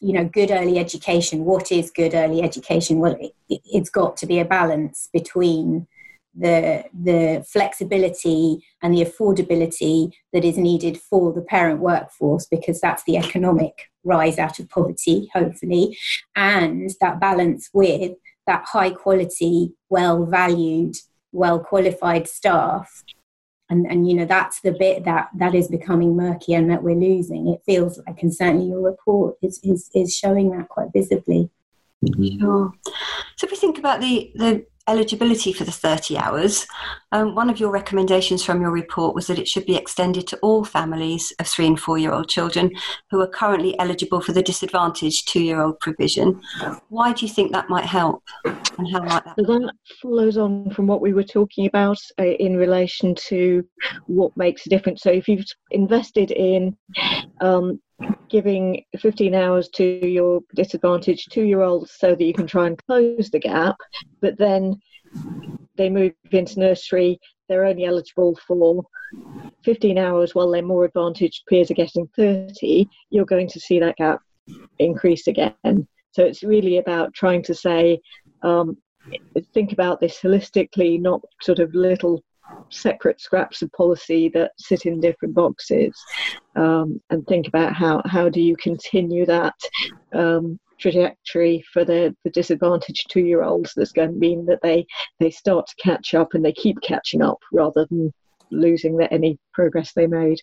you 0.00 0.12
know, 0.12 0.24
good 0.24 0.50
early 0.50 0.78
education. 0.78 1.44
What 1.44 1.72
is 1.72 1.90
good 1.90 2.14
early 2.14 2.42
education? 2.42 2.98
Well, 2.98 3.16
it, 3.20 3.32
it's 3.48 3.90
got 3.90 4.16
to 4.18 4.26
be 4.26 4.38
a 4.38 4.44
balance 4.44 5.08
between 5.12 5.86
the 6.34 6.84
the 6.94 7.44
flexibility 7.46 8.64
and 8.82 8.94
the 8.94 9.04
affordability 9.04 10.12
that 10.32 10.44
is 10.44 10.56
needed 10.56 10.98
for 10.98 11.32
the 11.32 11.42
parent 11.42 11.80
workforce 11.80 12.46
because 12.46 12.80
that's 12.80 13.02
the 13.04 13.16
economic 13.16 13.89
rise 14.04 14.38
out 14.38 14.58
of 14.58 14.68
poverty 14.68 15.30
hopefully 15.34 15.96
and 16.36 16.90
that 17.00 17.20
balance 17.20 17.68
with 17.72 18.12
that 18.46 18.64
high 18.66 18.90
quality 18.90 19.72
well 19.88 20.24
valued 20.24 20.96
well 21.32 21.58
qualified 21.58 22.28
staff. 22.28 23.04
And 23.68 23.86
and 23.86 24.08
you 24.08 24.16
know 24.16 24.24
that's 24.24 24.60
the 24.60 24.72
bit 24.72 25.04
that 25.04 25.28
that 25.36 25.54
is 25.54 25.68
becoming 25.68 26.16
murky 26.16 26.54
and 26.54 26.68
that 26.70 26.82
we're 26.82 26.96
losing. 26.96 27.48
It 27.48 27.62
feels 27.64 28.00
like 28.06 28.20
and 28.22 28.34
certainly 28.34 28.66
your 28.66 28.82
report 28.82 29.36
is 29.42 29.60
is, 29.62 29.88
is 29.94 30.14
showing 30.14 30.50
that 30.50 30.68
quite 30.68 30.88
visibly. 30.92 31.50
Sure. 32.40 32.72
So 33.36 33.44
if 33.44 33.50
we 33.50 33.56
think 33.58 33.78
about 33.78 34.00
the, 34.00 34.32
the 34.34 34.66
eligibility 34.88 35.52
for 35.52 35.64
the 35.64 35.70
30 35.70 36.16
hours, 36.16 36.66
um, 37.12 37.34
one 37.34 37.50
of 37.50 37.58
your 37.58 37.70
recommendations 37.70 38.44
from 38.44 38.60
your 38.60 38.70
report 38.70 39.14
was 39.14 39.26
that 39.26 39.38
it 39.38 39.48
should 39.48 39.66
be 39.66 39.76
extended 39.76 40.26
to 40.28 40.38
all 40.38 40.64
families 40.64 41.32
of 41.38 41.46
three 41.46 41.66
and 41.66 41.78
four 41.78 41.98
year 41.98 42.12
old 42.12 42.28
children 42.28 42.70
who 43.10 43.20
are 43.20 43.26
currently 43.26 43.78
eligible 43.78 44.20
for 44.20 44.32
the 44.32 44.42
disadvantaged 44.42 45.28
two 45.28 45.42
year 45.42 45.60
old 45.60 45.80
provision. 45.80 46.40
Why 46.88 47.12
do 47.12 47.26
you 47.26 47.32
think 47.32 47.52
that 47.52 47.68
might 47.68 47.84
help? 47.84 48.22
And 48.44 48.90
how 48.92 49.00
might 49.00 49.24
that? 49.24 49.34
So 49.38 49.44
that 49.44 49.72
follows 50.00 50.36
on 50.36 50.70
from 50.70 50.86
what 50.86 51.00
we 51.00 51.12
were 51.12 51.24
talking 51.24 51.66
about 51.66 51.98
uh, 52.18 52.24
in 52.24 52.56
relation 52.56 53.14
to 53.26 53.66
what 54.06 54.36
makes 54.36 54.66
a 54.66 54.70
difference. 54.70 55.02
So 55.02 55.10
if 55.10 55.28
you've 55.28 55.46
invested 55.70 56.30
in 56.30 56.76
um, 57.40 57.80
giving 58.28 58.84
15 58.98 59.34
hours 59.34 59.68
to 59.70 59.84
your 59.84 60.40
disadvantaged 60.54 61.32
two 61.32 61.44
year 61.44 61.62
olds 61.62 61.92
so 61.98 62.14
that 62.14 62.24
you 62.24 62.32
can 62.32 62.46
try 62.46 62.66
and 62.66 62.80
close 62.86 63.30
the 63.30 63.40
gap, 63.40 63.76
but 64.20 64.38
then 64.38 64.80
they 65.80 65.88
move 65.88 66.12
into 66.30 66.60
nursery, 66.60 67.18
they're 67.48 67.64
only 67.64 67.86
eligible 67.86 68.38
for 68.46 68.84
15 69.64 69.98
hours 69.98 70.34
while 70.34 70.50
their 70.50 70.62
more 70.62 70.84
advantaged 70.84 71.42
peers 71.48 71.70
are 71.70 71.74
getting 71.74 72.06
30, 72.16 72.88
you're 73.10 73.24
going 73.24 73.48
to 73.48 73.58
see 73.58 73.80
that 73.80 73.96
gap 73.96 74.20
increase 74.78 75.26
again. 75.26 75.88
So 76.12 76.22
it's 76.24 76.42
really 76.42 76.78
about 76.78 77.14
trying 77.14 77.42
to 77.44 77.54
say, 77.54 77.98
um, 78.42 78.76
think 79.54 79.72
about 79.72 80.00
this 80.00 80.20
holistically, 80.20 81.00
not 81.00 81.22
sort 81.40 81.60
of 81.60 81.74
little 81.74 82.22
separate 82.68 83.20
scraps 83.20 83.62
of 83.62 83.72
policy 83.72 84.28
that 84.34 84.52
sit 84.58 84.84
in 84.84 85.00
different 85.00 85.34
boxes 85.34 85.94
um, 86.56 87.00
and 87.10 87.26
think 87.26 87.48
about 87.48 87.72
how, 87.72 88.02
how 88.04 88.28
do 88.28 88.40
you 88.40 88.56
continue 88.56 89.24
that 89.24 89.54
um, 90.12 90.58
trajectory 90.80 91.64
for 91.72 91.84
the, 91.84 92.14
the 92.24 92.30
disadvantaged 92.30 93.10
two 93.10 93.20
year 93.20 93.42
olds 93.42 93.72
that's 93.76 93.92
going 93.92 94.12
to 94.12 94.18
mean 94.18 94.46
that 94.46 94.62
they, 94.62 94.86
they 95.18 95.30
start 95.30 95.66
to 95.66 95.82
catch 95.82 96.14
up 96.14 96.34
and 96.34 96.44
they 96.44 96.52
keep 96.52 96.80
catching 96.82 97.22
up 97.22 97.38
rather 97.52 97.86
than 97.90 98.12
losing 98.50 98.96
the, 98.96 99.12
any 99.12 99.38
progress 99.54 99.92
they 99.92 100.06
made. 100.06 100.40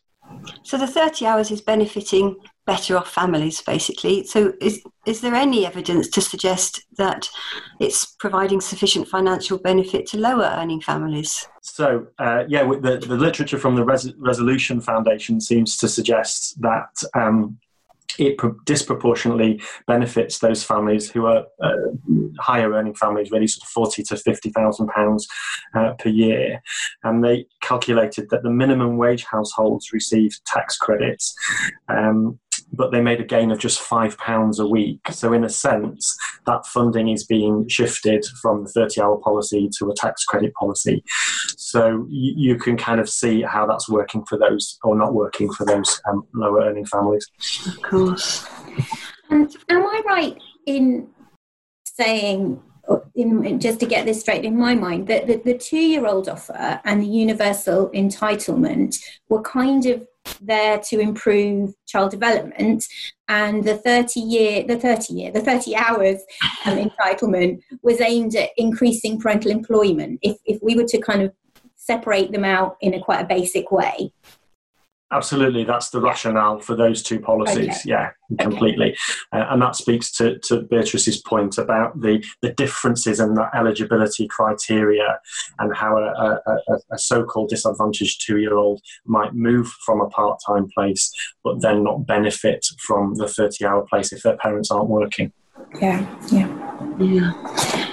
So 0.63 0.77
the 0.77 0.87
30 0.87 1.25
hours 1.25 1.51
is 1.51 1.61
benefiting 1.61 2.35
better 2.65 2.97
off 2.97 3.09
families, 3.09 3.61
basically. 3.61 4.25
So 4.25 4.53
is, 4.59 4.81
is 5.05 5.21
there 5.21 5.33
any 5.33 5.65
evidence 5.65 6.09
to 6.09 6.21
suggest 6.21 6.85
that 6.97 7.29
it's 7.79 8.05
providing 8.19 8.59
sufficient 8.59 9.07
financial 9.07 9.57
benefit 9.57 10.05
to 10.07 10.17
lower 10.17 10.53
earning 10.57 10.81
families? 10.81 11.47
So, 11.61 12.07
uh, 12.19 12.43
yeah, 12.47 12.63
the, 12.63 12.97
the 12.97 13.15
literature 13.15 13.57
from 13.57 13.75
the 13.75 13.85
Res- 13.85 14.13
Resolution 14.17 14.81
Foundation 14.81 15.39
seems 15.39 15.77
to 15.77 15.87
suggest 15.87 16.61
that 16.61 16.89
um, 17.15 17.57
it 18.17 18.37
disproportionately 18.65 19.61
benefits 19.85 20.39
those 20.39 20.63
families 20.63 21.09
who 21.09 21.25
are 21.25 21.45
uh, 21.61 21.73
higher 22.39 22.71
earning 22.73 22.95
families, 22.95 23.31
really 23.31 23.47
sort 23.47 23.63
of 23.63 23.69
forty 23.69 24.03
to 24.03 24.17
fifty 24.17 24.49
thousand 24.49 24.89
uh, 24.89 24.93
pounds 24.95 25.27
per 25.99 26.09
year. 26.09 26.61
And 27.03 27.23
they 27.23 27.45
calculated 27.61 28.29
that 28.29 28.43
the 28.43 28.49
minimum 28.49 28.97
wage 28.97 29.25
households 29.25 29.93
receive 29.93 30.37
tax 30.45 30.77
credits. 30.77 31.35
Um, 31.87 32.39
but 32.73 32.91
they 32.91 33.01
made 33.01 33.19
a 33.19 33.25
gain 33.25 33.51
of 33.51 33.59
just 33.59 33.79
five 33.79 34.17
pounds 34.17 34.59
a 34.59 34.67
week. 34.67 34.99
So, 35.11 35.33
in 35.33 35.43
a 35.43 35.49
sense, 35.49 36.15
that 36.45 36.65
funding 36.65 37.09
is 37.09 37.25
being 37.25 37.67
shifted 37.67 38.25
from 38.41 38.63
the 38.63 38.69
30 38.69 39.01
hour 39.01 39.17
policy 39.17 39.69
to 39.79 39.89
a 39.89 39.95
tax 39.95 40.25
credit 40.25 40.53
policy. 40.53 41.03
So, 41.57 42.05
you, 42.09 42.33
you 42.37 42.55
can 42.57 42.77
kind 42.77 42.99
of 42.99 43.09
see 43.09 43.41
how 43.41 43.65
that's 43.65 43.89
working 43.89 44.25
for 44.25 44.37
those 44.37 44.77
or 44.83 44.95
not 44.95 45.13
working 45.13 45.51
for 45.51 45.65
those 45.65 46.01
um, 46.09 46.27
lower 46.33 46.61
earning 46.61 46.85
families. 46.85 47.27
Of 47.67 47.81
course. 47.81 48.47
And 49.29 49.53
am 49.69 49.85
I 49.85 50.01
right 50.05 50.37
in 50.65 51.07
saying 51.85 52.61
in, 53.15 53.59
just 53.59 53.79
to 53.79 53.85
get 53.85 54.05
this 54.05 54.21
straight 54.21 54.45
in 54.45 54.57
my 54.57 54.75
mind, 54.75 55.07
that 55.07 55.27
the, 55.27 55.37
the 55.37 55.57
two 55.57 55.79
year 55.79 56.05
old 56.05 56.29
offer 56.29 56.79
and 56.85 57.01
the 57.01 57.07
universal 57.07 57.89
entitlement 57.89 58.97
were 59.29 59.41
kind 59.41 59.85
of 59.87 60.07
there 60.41 60.79
to 60.79 60.99
improve 60.99 61.73
child 61.87 62.11
development. 62.11 62.85
And 63.27 63.63
the 63.63 63.77
30 63.77 64.19
year 64.19 64.63
the 64.63 64.77
30 64.77 65.13
year 65.13 65.31
the 65.31 65.41
30 65.41 65.75
hours 65.75 66.21
um, 66.65 66.77
entitlement 66.99 67.61
was 67.81 67.99
aimed 68.01 68.35
at 68.35 68.49
increasing 68.57 69.19
parental 69.19 69.51
employment 69.51 70.19
if, 70.21 70.37
if 70.45 70.59
we 70.61 70.75
were 70.75 70.85
to 70.85 70.99
kind 70.99 71.23
of 71.23 71.33
separate 71.75 72.31
them 72.31 72.45
out 72.45 72.77
in 72.81 72.93
a 72.93 73.01
quite 73.01 73.21
a 73.21 73.27
basic 73.27 73.71
way 73.71 74.11
Absolutely, 75.09 75.63
that's 75.63 75.89
the 75.89 76.01
rationale 76.01 76.59
for 76.59 76.75
those 76.75 77.01
two 77.01 77.17
policies. 77.17 77.69
Okay. 77.69 77.81
Yeah, 77.85 78.09
completely, 78.41 78.91
okay. 79.33 79.41
uh, 79.41 79.53
and 79.53 79.61
that 79.61 79.77
speaks 79.77 80.11
to, 80.17 80.37
to 80.39 80.63
Beatrice's 80.63 81.21
point 81.21 81.57
about 81.57 82.01
the 82.01 82.21
the 82.41 82.51
differences 82.51 83.21
in 83.21 83.33
the 83.33 83.47
eligibility 83.55 84.27
criteria 84.27 85.17
and 85.59 85.73
how 85.73 85.97
a, 85.97 86.41
a, 86.45 86.77
a 86.91 86.97
so-called 86.97 87.47
disadvantaged 87.49 88.21
two-year-old 88.27 88.81
might 89.05 89.33
move 89.33 89.67
from 89.85 90.01
a 90.01 90.09
part-time 90.09 90.67
place, 90.75 91.09
but 91.41 91.61
then 91.61 91.85
not 91.85 92.05
benefit 92.05 92.65
from 92.85 93.15
the 93.15 93.29
thirty-hour 93.29 93.85
place 93.89 94.11
if 94.11 94.23
their 94.23 94.35
parents 94.35 94.71
aren't 94.71 94.89
working. 94.89 95.31
Yeah, 95.81 96.05
yeah, 96.33 96.97
yeah. 96.99 97.86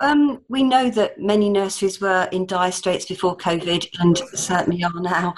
Um, 0.00 0.42
we 0.48 0.62
know 0.62 0.90
that 0.90 1.20
many 1.20 1.48
nurseries 1.48 2.00
were 2.00 2.28
in 2.32 2.46
dire 2.46 2.72
straits 2.72 3.04
before 3.04 3.36
COVID 3.36 3.88
and 4.00 4.18
certainly 4.34 4.82
are 4.82 5.00
now. 5.00 5.34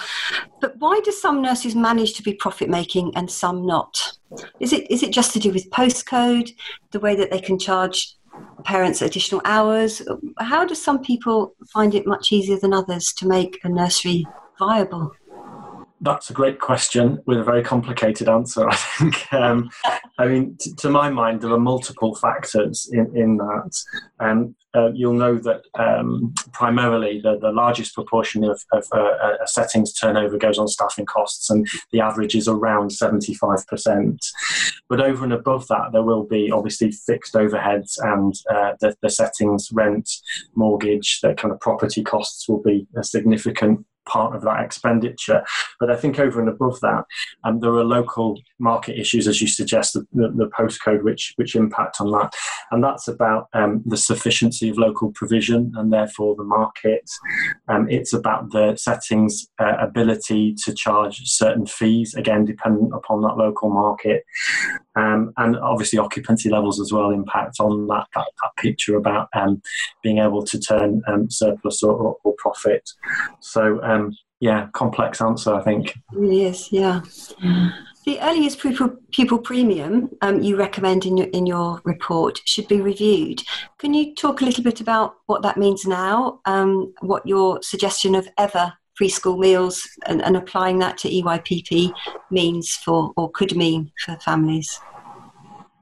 But 0.61 0.77
why 0.79 1.01
do 1.05 1.13
some 1.13 1.43
nurseries 1.43 1.75
manage 1.75 2.15
to 2.15 2.23
be 2.23 2.35
profit 2.35 2.69
making 2.69 3.17
and 3.17 3.31
some 3.31 3.67
not? 3.67 4.13
Is 4.61 4.73
it 4.73 4.91
is 4.91 5.03
it 5.03 5.13
just 5.13 5.33
to 5.33 5.39
do 5.39 5.53
with 5.53 5.71
postcode, 5.71 6.51
the 6.91 7.01
way 7.01 7.15
that 7.17 7.31
they 7.31 7.41
can 7.41 7.59
charge 7.59 8.17
parents 8.65 9.03
additional 9.03 9.43
hours? 9.45 10.03
How 10.39 10.65
do 10.65 10.75
some 10.75 11.03
people 11.03 11.55
find 11.73 11.95
it 11.95 12.07
much 12.07 12.33
easier 12.33 12.59
than 12.59 12.73
others 12.73 13.13
to 13.15 13.27
make 13.27 13.59
a 13.65 13.69
nursery 13.69 14.27
viable? 14.59 15.13
That's 16.03 16.31
a 16.31 16.33
great 16.33 16.61
question 16.61 17.23
with 17.27 17.39
a 17.39 17.45
very 17.45 17.63
complicated 17.63 18.29
answer. 18.29 18.69
I 18.71 18.77
think. 18.77 19.33
Um, 19.33 19.71
I 20.19 20.27
mean, 20.27 20.57
t- 20.61 20.73
to 20.79 20.91
my 20.91 21.09
mind, 21.09 21.41
there 21.41 21.53
are 21.53 21.59
multiple 21.59 22.15
factors 22.15 22.89
in 22.93 23.17
in 23.17 23.37
that. 23.39 23.83
Um, 24.21 24.55
uh, 24.75 24.91
you'll 24.95 25.13
know 25.13 25.37
that 25.37 25.63
um, 25.75 26.33
primarily 26.53 27.21
the, 27.21 27.39
the 27.39 27.53
largest 27.53 27.95
proportion 27.95 28.43
of, 28.43 28.65
of 28.73 28.87
uh, 28.93 29.37
a 29.43 29.47
settings 29.47 29.93
turnover 29.93 30.39
goes 30.39 30.59
on 30.59 30.67
staffing 30.67 31.05
costs, 31.05 31.51
and 31.51 31.67
the 31.93 32.01
average 32.01 32.35
is 32.35 32.49
around 32.49 32.91
75%. 32.91 34.19
But 34.89 35.01
over 35.01 35.25
and 35.25 35.33
above 35.33 35.69
that, 35.69 35.91
there 35.93 36.03
will 36.03 36.25
be 36.25 36.51
obviously 36.51 36.91
fixed 36.91 37.35
overheads 37.35 37.99
and 37.99 38.35
uh, 38.51 38.73
the, 38.81 38.97
the 39.03 39.11
settings, 39.11 39.69
rent, 39.73 40.11
mortgage, 40.55 41.21
the 41.21 41.35
kind 41.35 41.53
of 41.53 41.61
property 41.61 42.03
costs 42.03 42.49
will 42.49 42.63
be 42.63 42.87
a 42.97 43.05
significant 43.05 43.85
part 44.07 44.35
of 44.35 44.43
that 44.43 44.65
expenditure. 44.65 45.45
But 45.81 45.91
I 45.91 45.97
think 45.97 46.19
over 46.19 46.41
and 46.41 46.49
above 46.49 46.81
that, 46.81 47.05
um, 47.45 47.61
there 47.61 47.73
are 47.73 47.85
local 47.85 48.41
market 48.59 48.99
issues, 48.99 49.29
as 49.29 49.41
you 49.41 49.49
suggest, 49.49 49.95
the, 49.95 50.07
the, 50.13 50.29
the 50.35 50.51
postcode 50.51 51.03
which 51.03 51.35
which 51.37 51.55
impact 51.55 52.01
on 52.01 52.11
that, 52.13 52.35
and 52.71 52.83
that's 52.83 53.09
about 53.09 53.49
um, 53.53 53.83
the 53.85 53.97
sufficiency 53.97 54.69
of 54.69 54.79
local 54.79 55.13
provision 55.13 55.73
and 55.77 55.93
therefore 55.93 56.35
the 56.37 56.45
market. 56.45 57.09
Um, 57.69 57.89
it's 57.89 58.13
about 58.13 58.51
the 58.51 58.77
settings 58.77 59.49
uh, 59.59 59.77
ability 59.81 60.55
to 60.65 60.75
charge 60.75 61.21
certain 61.25 61.67
fees, 61.67 62.15
again 62.15 62.45
dependent 62.45 62.93
upon 62.95 63.23
that 63.23 63.37
local 63.37 63.71
market, 63.71 64.25
um, 64.97 65.33
and 65.37 65.57
obviously 65.57 65.99
occupancy 65.99 66.49
levels 66.49 66.81
as 66.81 66.93
well 66.93 67.11
impact 67.11 67.57
on 67.61 67.87
that 67.89 68.07
that, 68.15 68.27
that 68.43 68.57
picture 68.59 68.97
about 68.97 69.29
um, 69.35 69.63
being 70.03 70.19
able 70.19 70.45
to 70.45 70.59
turn 70.59 71.03
um, 71.07 71.31
surplus 71.31 71.83
or, 71.83 71.93
or, 71.93 72.17
or 72.25 72.35
profit. 72.39 72.91
So 73.41 73.83
um, 73.83 74.17
yeah, 74.41 74.69
complex 74.73 75.21
answer, 75.21 75.55
I 75.55 75.63
think. 75.63 75.95
Is, 76.21 76.73
yeah. 76.73 77.03
The 78.05 78.19
early 78.21 78.41
years 78.41 78.57
pupil, 78.57 78.97
pupil 79.13 79.39
premium 79.39 80.11
um, 80.23 80.43
you 80.43 80.57
recommend 80.57 81.07
in 81.07 81.17
your, 81.17 81.29
in 81.29 81.47
your 81.47 81.81
report 81.85 82.41
should 82.45 82.67
be 82.67 82.81
reviewed. 82.81 83.45
Can 83.79 83.95
you 83.95 84.17
talk 84.17 84.41
a 84.41 84.45
little 84.45 84.65
bit 84.65 84.81
about 84.81 85.15
what 85.27 85.43
that 85.43 85.57
means 85.57 85.87
now? 85.87 86.41
Um, 86.45 86.93
what 87.03 87.25
your 87.25 87.63
suggestion 87.63 88.17
of 88.17 88.29
ever 88.37 88.73
free 89.03 89.09
school 89.09 89.37
meals 89.37 89.89
and, 90.07 90.23
and 90.23 90.37
applying 90.37 90.79
that 90.79 90.97
to 90.97 91.09
EYPP 91.09 91.93
means 92.31 92.77
for 92.77 93.13
or 93.17 93.29
could 93.33 93.57
mean 93.57 93.91
for 94.05 94.17
families? 94.21 94.79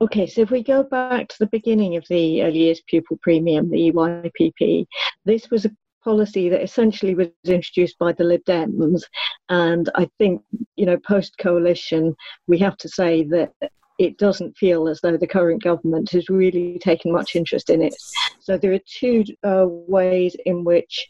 Okay, 0.00 0.26
so 0.26 0.40
if 0.40 0.50
we 0.50 0.62
go 0.62 0.82
back 0.82 1.28
to 1.28 1.36
the 1.38 1.48
beginning 1.48 1.96
of 1.96 2.04
the 2.08 2.42
early 2.42 2.60
years 2.60 2.80
pupil 2.86 3.18
premium, 3.20 3.68
the 3.68 3.92
EYPP, 3.92 4.86
this 5.26 5.50
was 5.50 5.66
a 5.66 5.70
policy 6.02 6.48
that 6.48 6.62
essentially 6.62 7.14
was 7.14 7.28
introduced 7.44 7.98
by 7.98 8.10
the 8.12 8.24
Lib 8.24 8.42
Dems. 8.44 9.02
And 9.50 9.90
I 9.96 10.08
think, 10.16 10.40
you 10.76 10.86
know, 10.86 10.96
post 11.06 11.36
coalition, 11.38 12.16
we 12.46 12.56
have 12.56 12.78
to 12.78 12.88
say 12.88 13.24
that 13.24 13.52
it 14.00 14.16
doesn't 14.16 14.56
feel 14.56 14.88
as 14.88 14.98
though 15.02 15.18
the 15.18 15.26
current 15.26 15.62
government 15.62 16.10
has 16.10 16.30
really 16.30 16.78
taken 16.78 17.12
much 17.12 17.36
interest 17.36 17.68
in 17.68 17.82
it. 17.82 17.94
So 18.40 18.56
there 18.56 18.72
are 18.72 18.80
two 18.98 19.24
uh, 19.44 19.66
ways 19.68 20.34
in 20.46 20.64
which 20.64 21.06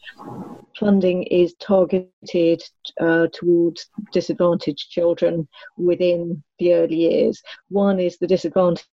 funding 0.77 1.23
is 1.23 1.55
targeted 1.61 2.61
uh, 2.99 3.27
towards 3.31 3.89
disadvantaged 4.11 4.89
children 4.89 5.47
within 5.77 6.43
the 6.59 6.73
early 6.73 6.97
years. 6.97 7.41
One 7.69 7.97
is 7.97 8.17
the 8.17 8.27
disadvantaged 8.27 8.85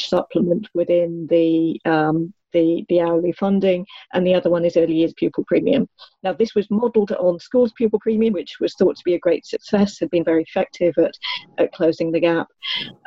supplement 0.00 0.66
within 0.74 1.28
the 1.30 1.80
um, 1.84 2.34
the, 2.56 2.84
the 2.88 3.00
hourly 3.00 3.32
funding, 3.32 3.84
and 4.14 4.26
the 4.26 4.34
other 4.34 4.48
one 4.48 4.64
is 4.64 4.76
early 4.76 4.94
years 4.94 5.12
pupil 5.16 5.44
premium. 5.46 5.88
Now, 6.22 6.32
this 6.32 6.54
was 6.54 6.70
modelled 6.70 7.12
on 7.12 7.38
schools 7.38 7.72
pupil 7.76 8.00
premium, 8.00 8.32
which 8.32 8.56
was 8.60 8.74
thought 8.74 8.96
to 8.96 9.04
be 9.04 9.14
a 9.14 9.18
great 9.18 9.44
success, 9.44 9.98
had 10.00 10.10
been 10.10 10.24
very 10.24 10.42
effective 10.42 10.94
at, 10.98 11.12
at 11.58 11.72
closing 11.72 12.10
the 12.10 12.20
gap. 12.20 12.48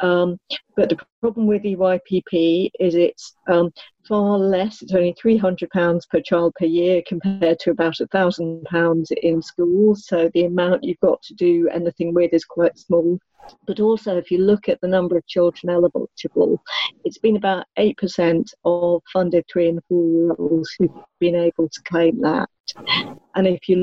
Um, 0.02 0.38
but 0.76 0.90
the 0.90 1.00
problem 1.22 1.48
with 1.48 1.64
EYPP 1.64 2.70
is 2.80 2.96
it's 2.96 3.36
um, 3.52 3.72
far 4.08 4.38
less. 4.38 4.82
It's 4.82 4.94
only 4.94 5.14
£300 5.14 6.10
per 6.10 6.22
child 6.22 6.54
per 6.58 6.66
year 6.66 7.02
compared 7.08 7.60
to 7.60 7.72
about 7.72 7.96
£1,000 7.96 9.12
in 9.24 9.42
schools. 9.42 10.06
So 10.08 10.30
the 10.34 10.46
amount 10.46 10.84
you've 10.84 11.00
got 11.00 11.22
to 11.24 11.34
do 11.34 11.68
anything 11.74 12.14
with 12.14 12.34
is 12.34 12.46
quite 12.46 12.78
small. 12.78 13.20
But 13.66 13.80
also, 13.80 14.18
if 14.18 14.32
you 14.32 14.40
look 14.40 14.70
at 14.70 14.80
the 14.82 14.88
number 14.88 15.18
of 15.18 15.26
children 15.28 15.72
eligible, 15.72 16.62
it's 17.04 17.18
been 17.18 17.36
about 17.36 17.66
8% 17.78 18.48
of 18.66 19.02
funded 19.12 19.39
four 19.88 20.06
year 20.06 20.36
olds 20.38 20.76
who've 20.78 20.92
been 21.20 21.36
able 21.36 21.70
to 21.70 21.82
claim 21.84 22.22
that. 22.22 22.50
And 23.36 23.48
if 23.48 23.68
you 23.68 23.76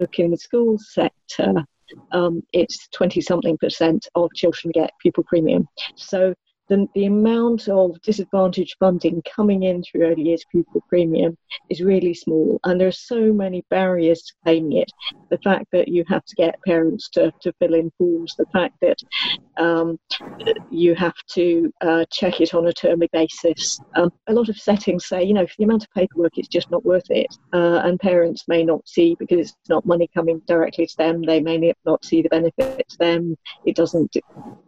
look 0.00 0.18
in 0.18 0.30
the 0.30 0.36
school 0.36 0.78
sector, 0.78 1.64
um, 2.12 2.42
it's 2.52 2.88
20 2.88 3.20
something 3.20 3.58
percent 3.58 4.08
of 4.14 4.30
children 4.34 4.72
get 4.72 4.90
pupil 5.00 5.24
premium. 5.24 5.66
So 5.96 6.34
the, 6.72 6.88
the 6.94 7.04
amount 7.04 7.68
of 7.68 8.00
disadvantaged 8.00 8.76
funding 8.80 9.22
coming 9.36 9.64
in 9.64 9.82
through 9.82 10.06
early 10.06 10.22
years 10.22 10.42
pupil 10.50 10.82
premium 10.88 11.36
is 11.68 11.82
really 11.82 12.14
small, 12.14 12.58
and 12.64 12.80
there 12.80 12.88
are 12.88 12.92
so 12.92 13.30
many 13.30 13.62
barriers 13.68 14.22
to 14.22 14.32
claiming 14.42 14.78
it. 14.78 14.90
The 15.30 15.36
fact 15.44 15.66
that 15.72 15.88
you 15.88 16.02
have 16.08 16.24
to 16.24 16.34
get 16.34 16.58
parents 16.66 17.10
to, 17.10 17.30
to 17.42 17.52
fill 17.58 17.74
in 17.74 17.92
forms, 17.98 18.34
the 18.38 18.46
fact 18.54 18.74
that 18.80 18.96
um, 19.58 19.98
you 20.70 20.94
have 20.94 21.14
to 21.32 21.70
uh, 21.82 22.06
check 22.10 22.40
it 22.40 22.54
on 22.54 22.66
a 22.66 22.72
termly 22.72 23.10
basis. 23.12 23.78
Um, 23.94 24.10
a 24.28 24.32
lot 24.32 24.48
of 24.48 24.56
settings 24.56 25.06
say, 25.06 25.22
you 25.22 25.34
know, 25.34 25.46
for 25.46 25.54
the 25.58 25.64
amount 25.64 25.84
of 25.84 25.90
paperwork, 25.92 26.38
it's 26.38 26.48
just 26.48 26.70
not 26.70 26.86
worth 26.86 27.10
it, 27.10 27.36
uh, 27.52 27.82
and 27.84 28.00
parents 28.00 28.48
may 28.48 28.64
not 28.64 28.88
see 28.88 29.14
because 29.18 29.40
it's 29.40 29.68
not 29.68 29.84
money 29.84 30.08
coming 30.14 30.40
directly 30.46 30.86
to 30.86 30.96
them. 30.96 31.20
They 31.20 31.40
may 31.40 31.74
not 31.84 32.02
see 32.02 32.22
the 32.22 32.30
benefit 32.30 32.88
to 32.88 32.98
them. 32.98 33.36
It 33.66 33.76
doesn't 33.76 34.16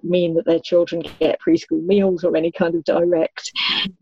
mean 0.02 0.34
that 0.34 0.44
their 0.44 0.60
children 0.60 1.02
get 1.18 1.38
preschool 1.40 1.82
meals 1.94 2.24
or 2.24 2.36
any 2.36 2.52
kind 2.52 2.74
of 2.74 2.84
direct 2.84 3.50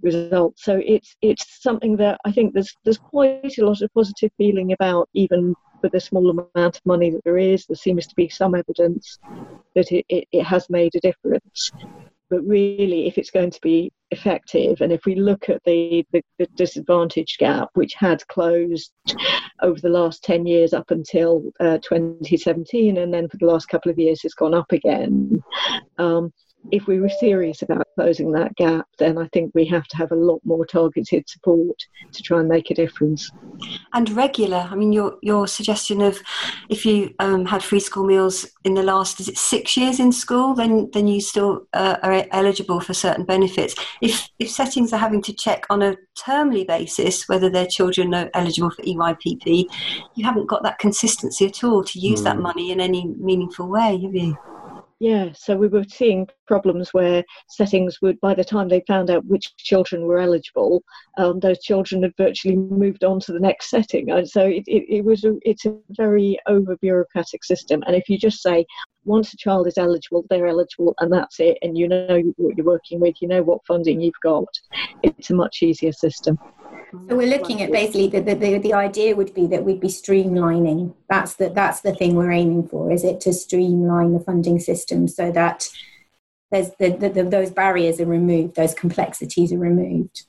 result. 0.02 0.58
So 0.58 0.80
it's 0.84 1.14
it's 1.22 1.62
something 1.62 1.96
that 1.96 2.18
I 2.24 2.32
think 2.32 2.54
there's 2.54 2.74
there's 2.84 2.98
quite 2.98 3.58
a 3.58 3.66
lot 3.66 3.82
of 3.82 3.92
positive 3.94 4.30
feeling 4.38 4.72
about 4.72 5.08
even 5.14 5.54
with 5.82 5.92
the 5.92 6.00
small 6.00 6.30
amount 6.30 6.76
of 6.76 6.86
money 6.86 7.10
that 7.10 7.24
there 7.24 7.38
is. 7.38 7.66
There 7.66 7.76
seems 7.76 8.06
to 8.06 8.14
be 8.14 8.28
some 8.28 8.54
evidence 8.54 9.18
that 9.74 9.90
it, 9.92 10.04
it, 10.08 10.24
it 10.32 10.44
has 10.44 10.70
made 10.70 10.94
a 10.94 11.00
difference. 11.00 11.70
But 12.30 12.46
really, 12.46 13.06
if 13.06 13.18
it's 13.18 13.30
going 13.30 13.50
to 13.50 13.60
be 13.60 13.92
effective, 14.10 14.80
and 14.80 14.90
if 14.90 15.04
we 15.04 15.16
look 15.16 15.50
at 15.50 15.60
the, 15.64 16.06
the, 16.12 16.22
the 16.38 16.46
disadvantage 16.56 17.36
gap, 17.38 17.68
which 17.74 17.92
had 17.94 18.26
closed 18.28 18.92
over 19.60 19.78
the 19.78 19.90
last 19.90 20.24
10 20.24 20.46
years 20.46 20.72
up 20.72 20.90
until 20.90 21.42
uh, 21.60 21.76
2017, 21.78 22.96
and 22.96 23.12
then 23.12 23.28
for 23.28 23.36
the 23.36 23.44
last 23.44 23.68
couple 23.68 23.90
of 23.90 23.98
years 23.98 24.20
it's 24.24 24.32
gone 24.32 24.54
up 24.54 24.72
again. 24.72 25.42
Um, 25.98 26.32
if 26.70 26.86
we 26.86 27.00
were 27.00 27.08
serious 27.08 27.62
about 27.62 27.86
closing 27.96 28.32
that 28.32 28.54
gap, 28.56 28.86
then 28.98 29.18
I 29.18 29.28
think 29.32 29.52
we 29.54 29.66
have 29.66 29.86
to 29.88 29.96
have 29.96 30.12
a 30.12 30.16
lot 30.16 30.40
more 30.44 30.64
targeted 30.64 31.28
support 31.28 31.76
to 32.12 32.22
try 32.22 32.40
and 32.40 32.48
make 32.48 32.70
a 32.70 32.74
difference. 32.74 33.30
And 33.92 34.08
regular. 34.10 34.68
I 34.70 34.74
mean, 34.74 34.92
your 34.92 35.16
your 35.22 35.46
suggestion 35.46 36.00
of 36.00 36.20
if 36.68 36.86
you 36.86 37.14
um, 37.18 37.44
had 37.44 37.62
free 37.62 37.80
school 37.80 38.04
meals 38.04 38.46
in 38.64 38.74
the 38.74 38.82
last 38.82 39.20
is 39.20 39.28
it 39.28 39.38
six 39.38 39.76
years 39.76 39.98
in 39.98 40.12
school, 40.12 40.54
then 40.54 40.90
then 40.92 41.08
you 41.08 41.20
still 41.20 41.66
uh, 41.72 41.96
are 42.02 42.24
eligible 42.30 42.80
for 42.80 42.94
certain 42.94 43.24
benefits. 43.24 43.74
If 44.00 44.28
if 44.38 44.50
settings 44.50 44.92
are 44.92 44.98
having 44.98 45.22
to 45.22 45.32
check 45.32 45.66
on 45.68 45.82
a 45.82 45.96
termly 46.18 46.66
basis 46.66 47.28
whether 47.28 47.48
their 47.48 47.66
children 47.66 48.14
are 48.14 48.30
eligible 48.34 48.70
for 48.70 48.82
EYPP, 48.82 49.66
you 50.14 50.24
haven't 50.24 50.46
got 50.46 50.62
that 50.62 50.78
consistency 50.78 51.46
at 51.46 51.64
all 51.64 51.82
to 51.84 51.98
use 51.98 52.20
mm. 52.20 52.24
that 52.24 52.36
hmm. 52.36 52.42
money 52.42 52.70
in 52.70 52.80
any 52.80 53.06
meaningful 53.18 53.68
way, 53.68 54.00
have 54.00 54.14
you? 54.14 54.36
Yeah, 55.02 55.30
so 55.34 55.56
we 55.56 55.66
were 55.66 55.82
seeing 55.82 56.28
problems 56.46 56.94
where 56.94 57.24
settings 57.48 58.00
would, 58.02 58.20
by 58.20 58.34
the 58.34 58.44
time 58.44 58.68
they 58.68 58.84
found 58.86 59.10
out 59.10 59.24
which 59.24 59.52
children 59.56 60.02
were 60.02 60.20
eligible, 60.20 60.80
um, 61.18 61.40
those 61.40 61.58
children 61.58 62.04
had 62.04 62.12
virtually 62.16 62.54
moved 62.54 63.02
on 63.02 63.18
to 63.18 63.32
the 63.32 63.40
next 63.40 63.68
setting. 63.68 64.12
And 64.12 64.30
so 64.30 64.42
it, 64.46 64.62
it, 64.68 64.84
it 64.88 65.04
was 65.04 65.24
a, 65.24 65.34
it's 65.42 65.66
a 65.66 65.76
very 65.90 66.38
over 66.46 66.76
bureaucratic 66.76 67.42
system. 67.42 67.82
And 67.84 67.96
if 67.96 68.08
you 68.08 68.16
just 68.16 68.42
say 68.42 68.64
once 69.04 69.34
a 69.34 69.36
child 69.36 69.66
is 69.66 69.76
eligible, 69.76 70.24
they're 70.30 70.46
eligible, 70.46 70.94
and 71.00 71.12
that's 71.12 71.40
it, 71.40 71.58
and 71.62 71.76
you 71.76 71.88
know 71.88 72.22
what 72.36 72.56
you're 72.56 72.64
working 72.64 73.00
with, 73.00 73.16
you 73.20 73.26
know 73.26 73.42
what 73.42 73.66
funding 73.66 74.00
you've 74.00 74.14
got, 74.22 74.46
it's 75.02 75.30
a 75.30 75.34
much 75.34 75.64
easier 75.64 75.90
system. 75.90 76.38
Mm-hmm. 76.92 77.08
So 77.08 77.16
we're 77.16 77.28
looking 77.28 77.62
at 77.62 77.72
basically 77.72 78.08
the, 78.08 78.20
the, 78.20 78.34
the, 78.34 78.58
the, 78.58 78.74
idea 78.74 79.16
would 79.16 79.32
be 79.32 79.46
that 79.46 79.64
we'd 79.64 79.80
be 79.80 79.88
streamlining. 79.88 80.94
That's 81.08 81.34
the 81.34 81.48
that's 81.48 81.80
the 81.80 81.94
thing 81.94 82.14
we're 82.14 82.32
aiming 82.32 82.68
for. 82.68 82.92
Is 82.92 83.02
it 83.02 83.20
to 83.22 83.32
streamline 83.32 84.12
the 84.12 84.20
funding 84.20 84.60
system 84.60 85.08
so 85.08 85.32
that 85.32 85.70
there's 86.50 86.70
the, 86.78 86.90
the, 86.90 87.08
the 87.08 87.22
those 87.24 87.50
barriers 87.50 87.98
are 87.98 88.06
removed, 88.06 88.56
those 88.56 88.74
complexities 88.74 89.52
are 89.52 89.58
removed. 89.58 90.26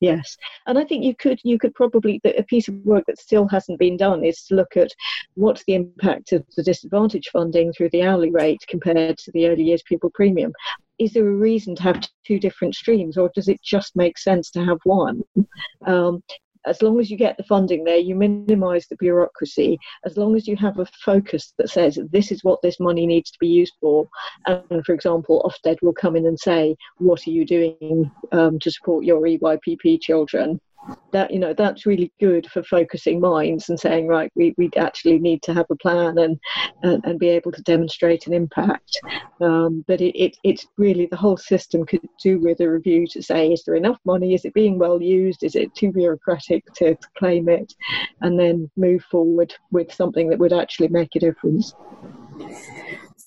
Yes, 0.00 0.36
and 0.66 0.78
I 0.78 0.84
think 0.84 1.04
you 1.04 1.14
could 1.14 1.40
you 1.42 1.58
could 1.58 1.74
probably 1.74 2.20
a 2.24 2.42
piece 2.42 2.68
of 2.68 2.74
work 2.84 3.04
that 3.06 3.18
still 3.18 3.48
hasn't 3.48 3.78
been 3.78 3.96
done 3.96 4.24
is 4.24 4.42
to 4.44 4.54
look 4.54 4.76
at 4.76 4.90
what's 5.34 5.64
the 5.64 5.74
impact 5.74 6.32
of 6.32 6.44
the 6.56 6.62
disadvantage 6.62 7.30
funding 7.32 7.72
through 7.72 7.88
the 7.90 8.02
hourly 8.02 8.30
rate 8.30 8.62
compared 8.68 9.16
to 9.16 9.32
the 9.32 9.46
early 9.46 9.62
years 9.62 9.82
pupil 9.86 10.10
premium 10.12 10.52
is 10.98 11.12
there 11.12 11.28
a 11.28 11.34
reason 11.34 11.74
to 11.76 11.82
have 11.82 12.08
two 12.26 12.38
different 12.38 12.74
streams 12.74 13.16
or 13.16 13.30
does 13.34 13.48
it 13.48 13.60
just 13.62 13.96
make 13.96 14.18
sense 14.18 14.50
to 14.50 14.64
have 14.64 14.78
one? 14.84 15.22
Um, 15.86 16.22
as 16.66 16.82
long 16.82 17.00
as 17.00 17.10
you 17.10 17.16
get 17.16 17.36
the 17.36 17.44
funding 17.44 17.84
there, 17.84 17.96
you 17.96 18.14
minimize 18.14 18.86
the 18.88 18.96
bureaucracy. 18.96 19.78
As 20.04 20.16
long 20.16 20.36
as 20.36 20.46
you 20.46 20.56
have 20.56 20.78
a 20.78 20.86
focus 21.04 21.52
that 21.58 21.70
says 21.70 21.98
this 22.10 22.32
is 22.32 22.44
what 22.44 22.60
this 22.62 22.80
money 22.80 23.06
needs 23.06 23.30
to 23.30 23.38
be 23.38 23.48
used 23.48 23.74
for. 23.80 24.08
And 24.46 24.84
for 24.84 24.92
example, 24.92 25.42
Ofsted 25.44 25.76
will 25.82 25.92
come 25.92 26.16
in 26.16 26.26
and 26.26 26.38
say, 26.38 26.76
What 26.98 27.26
are 27.26 27.30
you 27.30 27.46
doing 27.46 28.10
um, 28.32 28.58
to 28.58 28.70
support 28.70 29.04
your 29.04 29.22
EYPP 29.22 30.00
children? 30.00 30.60
That 31.12 31.30
you 31.30 31.38
know 31.38 31.52
that's 31.52 31.86
really 31.86 32.12
good 32.20 32.46
for 32.50 32.62
focusing 32.62 33.20
minds 33.20 33.68
and 33.68 33.78
saying 33.78 34.06
right 34.06 34.30
we, 34.34 34.54
we 34.58 34.70
actually 34.76 35.18
need 35.18 35.42
to 35.42 35.54
have 35.54 35.66
a 35.70 35.76
plan 35.76 36.18
and 36.18 36.38
and, 36.82 37.04
and 37.04 37.18
be 37.18 37.28
able 37.28 37.52
to 37.52 37.62
demonstrate 37.62 38.26
an 38.26 38.32
impact. 38.32 39.00
Um, 39.40 39.84
but 39.86 40.00
it, 40.00 40.16
it, 40.18 40.36
it's 40.44 40.66
really 40.76 41.06
the 41.06 41.16
whole 41.16 41.36
system 41.36 41.84
could 41.84 42.06
do 42.22 42.38
with 42.38 42.60
a 42.60 42.70
review 42.70 43.06
to 43.08 43.22
say 43.22 43.52
is 43.52 43.62
there 43.64 43.76
enough 43.76 43.98
money? 44.04 44.34
Is 44.34 44.44
it 44.44 44.54
being 44.54 44.78
well 44.78 45.02
used? 45.02 45.42
Is 45.42 45.54
it 45.54 45.74
too 45.74 45.92
bureaucratic 45.92 46.64
to, 46.74 46.94
to 46.94 47.08
claim 47.18 47.48
it? 47.48 47.72
And 48.20 48.38
then 48.38 48.70
move 48.76 49.02
forward 49.10 49.54
with 49.70 49.92
something 49.92 50.28
that 50.30 50.38
would 50.38 50.52
actually 50.52 50.88
make 50.88 51.14
a 51.16 51.20
difference 51.20 51.74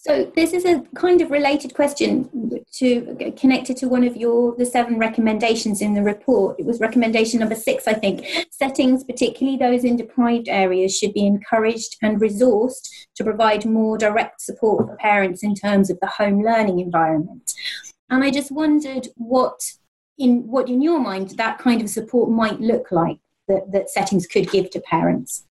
so 0.02 0.32
this 0.34 0.54
is 0.54 0.64
a 0.64 0.82
kind 0.96 1.20
of 1.20 1.30
related 1.30 1.74
question 1.74 2.64
to 2.72 3.34
connected 3.36 3.76
to 3.76 3.90
one 3.90 4.06
of 4.06 4.16
your 4.16 4.56
the 4.56 4.66
seven 4.66 4.98
recommendations 4.98 5.82
in 5.82 5.94
the 5.94 6.02
report. 6.02 6.58
It 6.58 6.66
was 6.66 6.80
recommendation 6.80 7.42
number 7.42 7.56
six, 7.56 7.86
I 7.86 7.96
think. 7.96 8.26
Settings, 8.50 9.04
particularly 9.04 9.58
those 9.58 9.84
in 9.84 9.98
deprived 9.98 10.48
areas, 10.48 10.98
should 10.98 11.14
be 11.14 11.28
encouraged 11.28 11.98
and 12.02 12.22
resourced 12.22 12.88
to 13.16 13.26
provide 13.26 13.66
more 13.66 13.98
direct 13.98 14.40
support 14.40 14.88
for 14.88 14.96
parents 14.96 15.44
in 15.44 15.54
terms 15.54 15.90
of 15.90 16.00
the 16.00 16.08
home 16.08 16.42
learning 16.44 16.80
environment. 16.80 17.52
And 18.10 18.24
I 18.24 18.32
just 18.32 18.54
wondered 18.54 19.10
what 19.18 19.60
in 20.18 20.48
what 20.48 20.70
in 20.70 20.82
your 20.82 21.02
mind 21.02 21.32
that 21.32 21.60
kind 21.60 21.82
of 21.82 21.90
support 21.90 22.30
might 22.30 22.62
look 22.62 22.90
like 22.90 23.20
that, 23.50 23.74
that 23.74 23.90
settings 23.90 24.28
could 24.28 24.50
give 24.50 24.70
to 24.70 24.80
parents. 24.80 25.44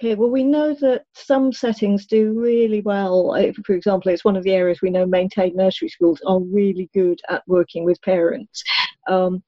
Okay, 0.00 0.14
well, 0.14 0.30
we 0.30 0.44
know 0.44 0.74
that 0.74 1.06
some 1.12 1.52
settings 1.52 2.06
do 2.06 2.32
really 2.38 2.82
well. 2.82 3.36
For 3.66 3.74
example, 3.74 4.12
it's 4.12 4.24
one 4.24 4.36
of 4.36 4.44
the 4.44 4.52
areas 4.52 4.80
we 4.80 4.90
know 4.90 5.04
maintained 5.04 5.56
nursery 5.56 5.88
schools 5.88 6.20
are 6.24 6.38
really 6.38 6.88
good 6.94 7.20
at 7.28 7.42
working 7.48 7.84
with 7.84 8.00
parents. 8.02 8.62
Um, 9.08 9.42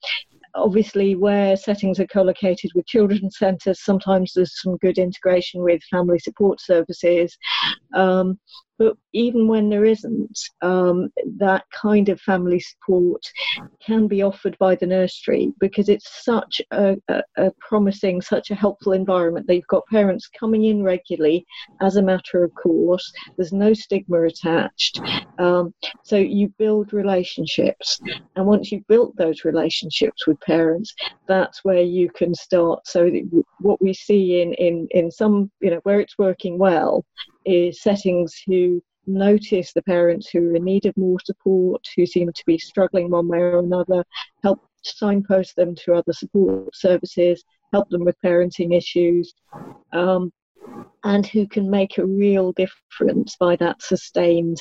obviously, 0.57 1.15
where 1.15 1.57
settings 1.57 2.01
are 2.01 2.07
co-located 2.09 2.73
with 2.75 2.87
children's 2.87 3.39
centres, 3.39 3.85
sometimes 3.85 4.33
there's 4.35 4.61
some 4.61 4.77
good 4.79 4.99
integration 4.99 5.63
with 5.63 5.85
family 5.85 6.19
support 6.19 6.61
services. 6.61 7.39
Um, 7.95 8.37
but 8.81 8.97
even 9.13 9.47
when 9.47 9.69
there 9.69 9.85
isn't, 9.85 10.41
um, 10.63 11.13
that 11.37 11.65
kind 11.71 12.09
of 12.09 12.19
family 12.19 12.59
support 12.59 13.23
can 13.85 14.09
be 14.09 14.23
offered 14.23 14.57
by 14.57 14.75
the 14.75 14.87
nursery 14.87 15.53
because 15.61 15.91
it's 15.91 16.25
such 16.25 16.63
a, 16.71 16.97
a, 17.09 17.23
a 17.37 17.51
promising, 17.61 18.23
such 18.23 18.51
a 18.51 18.55
helpful 18.55 18.93
environment. 18.93 19.47
They've 19.47 19.67
got 19.67 19.87
parents 19.89 20.29
coming 20.29 20.65
in 20.65 20.83
regularly 20.83 21.45
as 21.83 21.97
a 21.97 22.03
matter 22.03 22.43
of 22.43 22.55
course. 22.55 23.13
There's 23.37 23.53
no 23.53 23.75
stigma 23.75 24.23
attached. 24.23 24.99
Um, 25.39 25.75
so 26.03 26.17
you 26.17 26.49
build 26.57 26.95
relationships. 26.95 28.01
And 28.37 28.47
once 28.47 28.73
you've 28.73 28.87
built 28.87 29.15
those 29.19 29.45
relationships 29.45 30.27
with 30.27 30.41
parents, 30.41 30.95
that's 31.29 31.63
where 31.67 31.83
you 31.83 32.09
can 32.09 32.35
start. 32.35 32.87
So 32.87 33.11
what 33.59 33.83
we 33.83 33.93
see 33.93 34.41
in, 34.41 34.55
in, 34.55 34.89
in 34.93 35.11
some, 35.11 35.51
you 35.61 35.71
know, 35.71 35.81
where 35.83 36.01
it's 36.01 36.17
working 36.17 36.59
well 36.59 37.05
is 37.45 37.83
settings 37.83 38.43
who 38.47 38.83
notice 39.07 39.73
the 39.73 39.83
parents 39.83 40.29
who 40.29 40.51
are 40.51 40.57
in 40.57 40.65
need 40.65 40.87
of 40.87 40.97
more 40.97 41.19
support, 41.25 41.85
who 41.97 42.07
seem 42.07 42.33
to 42.33 42.47
be 42.47 42.59
struggling 42.59 43.11
one 43.11 43.29
way 43.29 43.39
or 43.39 43.59
another, 43.59 44.05
help 44.43 44.61
signpost 44.83 45.57
them 45.57 45.75
to 45.75 45.95
other 45.95 46.13
support 46.13 46.75
services, 46.75 47.45
help 47.73 47.89
them 47.91 48.05
with 48.05 48.17
parenting 48.25 48.77
issues, 48.77 49.35
um, 49.93 50.33
and 51.05 51.27
who 51.27 51.47
can 51.47 51.71
make 51.71 51.99
a 51.99 52.07
real 52.07 52.53
difference 52.53 53.37
by 53.37 53.57
that 53.57 53.83
sustained 53.83 54.59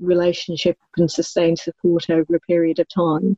relationship 0.00 0.76
and 0.96 1.10
sustained 1.10 1.58
support 1.58 2.10
over 2.10 2.34
a 2.34 2.40
period 2.40 2.78
of 2.78 2.88
time. 2.88 3.36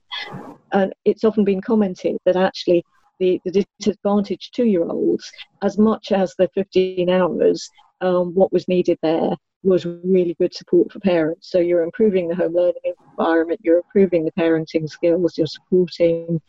And 0.72 0.92
it's 1.04 1.24
often 1.24 1.44
been 1.44 1.60
commented 1.60 2.16
that 2.24 2.36
actually 2.36 2.84
the, 3.20 3.40
the 3.44 3.64
disadvantaged 3.78 4.54
two 4.54 4.64
year 4.64 4.84
olds, 4.84 5.30
as 5.62 5.78
much 5.78 6.10
as 6.10 6.34
the 6.36 6.48
15 6.54 7.08
hours, 7.10 7.68
um, 8.04 8.34
what 8.34 8.52
was 8.52 8.68
needed 8.68 8.98
there 9.02 9.30
was 9.62 9.86
really 9.86 10.36
good 10.38 10.54
support 10.54 10.92
for 10.92 11.00
parents. 11.00 11.50
So 11.50 11.58
you're 11.58 11.82
improving 11.82 12.28
the 12.28 12.36
home 12.36 12.54
learning 12.54 12.94
environment, 13.10 13.60
you're 13.62 13.78
improving 13.78 14.24
the 14.24 14.32
parenting 14.32 14.88
skills, 14.88 15.38
you're 15.38 15.46
supporting 15.46 16.40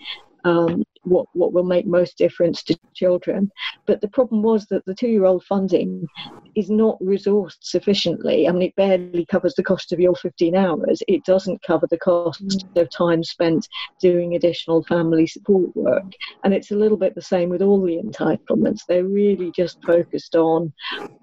um, 0.45 0.83
what 1.03 1.27
what 1.33 1.53
will 1.53 1.63
make 1.63 1.85
most 1.85 2.17
difference 2.17 2.63
to 2.63 2.77
children. 2.93 3.51
But 3.85 4.01
the 4.01 4.07
problem 4.07 4.41
was 4.41 4.65
that 4.67 4.85
the 4.85 4.95
two-year-old 4.95 5.43
funding 5.43 6.07
is 6.55 6.69
not 6.69 6.99
resourced 6.99 7.57
sufficiently. 7.61 8.47
I 8.47 8.51
mean, 8.51 8.61
it 8.63 8.75
barely 8.75 9.25
covers 9.25 9.55
the 9.55 9.63
cost 9.63 9.91
of 9.91 9.99
your 9.99 10.15
15 10.15 10.55
hours. 10.55 11.03
It 11.07 11.25
doesn't 11.25 11.63
cover 11.63 11.87
the 11.89 11.97
cost 11.97 12.41
mm. 12.41 12.81
of 12.81 12.89
time 12.89 13.23
spent 13.23 13.67
doing 13.99 14.35
additional 14.35 14.83
family 14.83 15.27
support 15.27 15.75
work. 15.75 16.11
And 16.43 16.53
it's 16.53 16.71
a 16.71 16.75
little 16.77 16.97
bit 16.97 17.15
the 17.15 17.21
same 17.21 17.49
with 17.49 17.61
all 17.61 17.81
the 17.81 17.97
entitlements. 17.97 18.81
They're 18.87 19.03
really 19.03 19.51
just 19.51 19.83
focused 19.83 20.35
on 20.35 20.73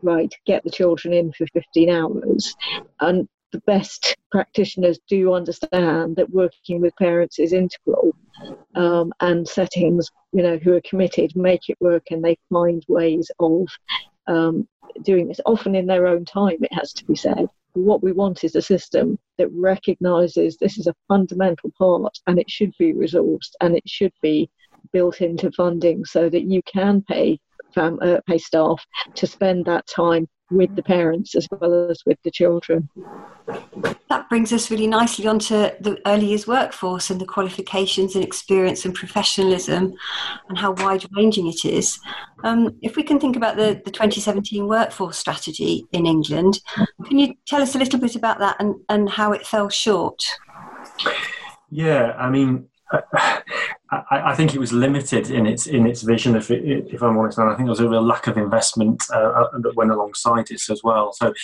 right, 0.03 0.33
get 0.47 0.65
the 0.65 0.71
children 0.71 1.15
in 1.15 1.33
for 1.33 1.47
15 1.55 1.91
hours, 1.91 2.55
and 3.01 3.29
the 3.53 3.61
best 3.61 4.17
practitioners 4.31 4.99
do 5.09 5.33
understand 5.33 6.17
that 6.17 6.31
working 6.31 6.81
with 6.81 6.97
parents 6.97 7.39
is 7.39 7.53
integral 7.53 8.15
um, 8.75 9.13
and 9.21 9.47
settings 9.47 10.11
you 10.33 10.43
know 10.43 10.57
who 10.59 10.73
are 10.75 10.81
committed 10.89 11.37
make 11.37 11.69
it 11.69 11.77
work 11.81 12.05
and 12.11 12.25
they 12.25 12.37
find 12.51 12.85
ways 12.89 13.31
of 13.39 13.67
um, 14.27 14.67
doing 15.03 15.29
this. 15.29 15.41
Often 15.47 15.75
in 15.75 15.87
their 15.87 16.07
own 16.07 16.25
time 16.25 16.59
it 16.61 16.73
has 16.73 16.93
to 16.95 17.05
be 17.05 17.15
said. 17.15 17.47
What 17.75 18.03
we 18.03 18.13
want 18.13 18.45
is 18.45 18.55
a 18.55 18.63
system 18.63 19.19
that 19.39 19.49
recognizes 19.51 20.57
this 20.57 20.79
is 20.79 20.87
a 20.87 20.95
fundamental 21.09 21.71
part 21.79 22.19
and 22.27 22.39
it 22.39 22.51
should 22.51 22.73
be 22.79 22.93
resourced 22.93 23.53
and 23.61 23.77
it 23.77 23.89
should 23.89 24.13
be 24.21 24.51
built 24.93 25.21
into 25.21 25.51
funding 25.53 26.05
so 26.05 26.29
that 26.29 26.45
you 26.45 26.63
can 26.65 27.03
pay 27.03 27.39
uh, 27.77 28.21
pay 28.27 28.37
staff 28.37 28.85
to 29.15 29.27
spend 29.27 29.65
that 29.65 29.87
time 29.87 30.29
with 30.53 30.75
the 30.77 30.83
parents 30.83 31.35
as 31.35 31.49
well 31.51 31.91
as 31.91 32.03
with 32.07 32.19
the 32.23 32.31
children. 32.31 32.89
That 34.09 34.29
brings 34.29 34.53
us 34.53 34.71
really 34.71 34.87
nicely 34.87 35.27
onto 35.27 35.55
the 35.81 36.01
early 36.07 36.27
years 36.27 36.47
workforce 36.47 37.11
and 37.11 37.21
the 37.21 37.27
qualifications 37.27 38.15
and 38.15 38.25
experience 38.25 38.85
and 38.85 38.95
professionalism 38.95 39.95
and 40.49 40.59
how 40.59 40.73
wide 40.73 41.05
ranging 41.17 41.47
it 41.47 41.65
is. 41.65 41.99
Um, 42.45 42.77
if 42.83 42.97
we 42.97 43.03
can 43.03 43.19
think 43.19 43.37
about 43.37 43.57
the, 43.57 43.81
the 43.85 43.91
2017 43.91 44.67
workforce 44.67 45.19
strategy 45.19 45.87
in 45.93 46.07
England, 46.07 46.61
can 47.07 47.19
you 47.19 47.35
tell 47.47 47.63
us 47.63 47.75
a 47.75 47.79
little 47.79 48.01
bit 48.01 48.17
about 48.17 48.39
that 48.39 48.57
and, 48.59 48.75
and 48.89 49.09
how 49.09 49.33
it 49.33 49.47
fell 49.47 49.69
short? 49.69 50.23
Yeah, 51.71 52.13
I 52.19 52.31
mean, 52.31 52.69
I, 53.93 54.31
I, 54.31 54.35
think 54.35 54.55
it 54.55 54.59
was 54.59 54.73
limited 54.73 55.31
in 55.31 55.47
its 55.47 55.67
in 55.67 55.87
its 55.87 56.03
vision. 56.03 56.35
If 56.35 56.51
it, 56.51 56.65
if 56.93 57.03
I'm 57.03 57.19
honest, 57.19 57.37
and 57.37 57.51
I 57.51 57.55
think 57.55 57.67
there 57.67 57.73
was 57.73 57.81
a 57.81 57.89
real 57.89 58.03
lack 58.03 58.27
of 58.27 58.39
investment 58.39 59.05
uh, 59.13 59.19
uh, 59.19 59.59
that 59.59 59.77
went 59.77 59.91
alongside 59.91 60.51
it 60.51 60.63
as 60.71 60.81
well. 60.83 61.13
So 61.13 61.35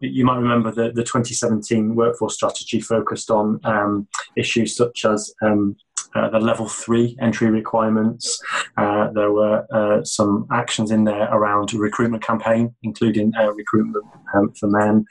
you 0.00 0.24
might 0.24 0.36
remember 0.36 0.70
the 0.70 0.92
the 0.92 1.02
2017 1.02 1.94
workforce 1.94 2.34
strategy 2.34 2.80
focused 2.80 3.30
on 3.30 3.60
um, 3.64 4.08
issues 4.36 4.76
such 4.76 5.06
as 5.06 5.32
um, 5.40 5.76
uh, 6.16 6.30
the 6.30 6.40
level 6.40 6.68
three 6.68 7.16
entry 7.20 7.50
requirements. 7.50 8.40
Uh, 8.78 9.10
there 9.12 9.32
were 9.32 9.66
uh, 9.72 10.02
some 10.04 10.46
actions 10.50 10.90
in 10.90 11.04
there 11.04 11.28
around 11.30 11.72
recruitment 11.74 12.22
campaign, 12.22 12.74
including 12.82 13.32
uh, 13.38 13.52
recruitment 13.52 14.04
um, 14.34 14.52
for 14.58 14.68
men, 14.68 15.04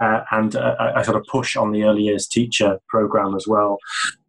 uh, 0.00 0.20
and 0.30 0.54
a, 0.54 0.98
a, 0.98 1.04
sort 1.04 1.16
of 1.16 1.24
push 1.24 1.56
on 1.56 1.72
the 1.72 1.82
early 1.82 2.02
years 2.02 2.26
teacher 2.26 2.78
program 2.88 3.34
as 3.34 3.46
well. 3.48 3.78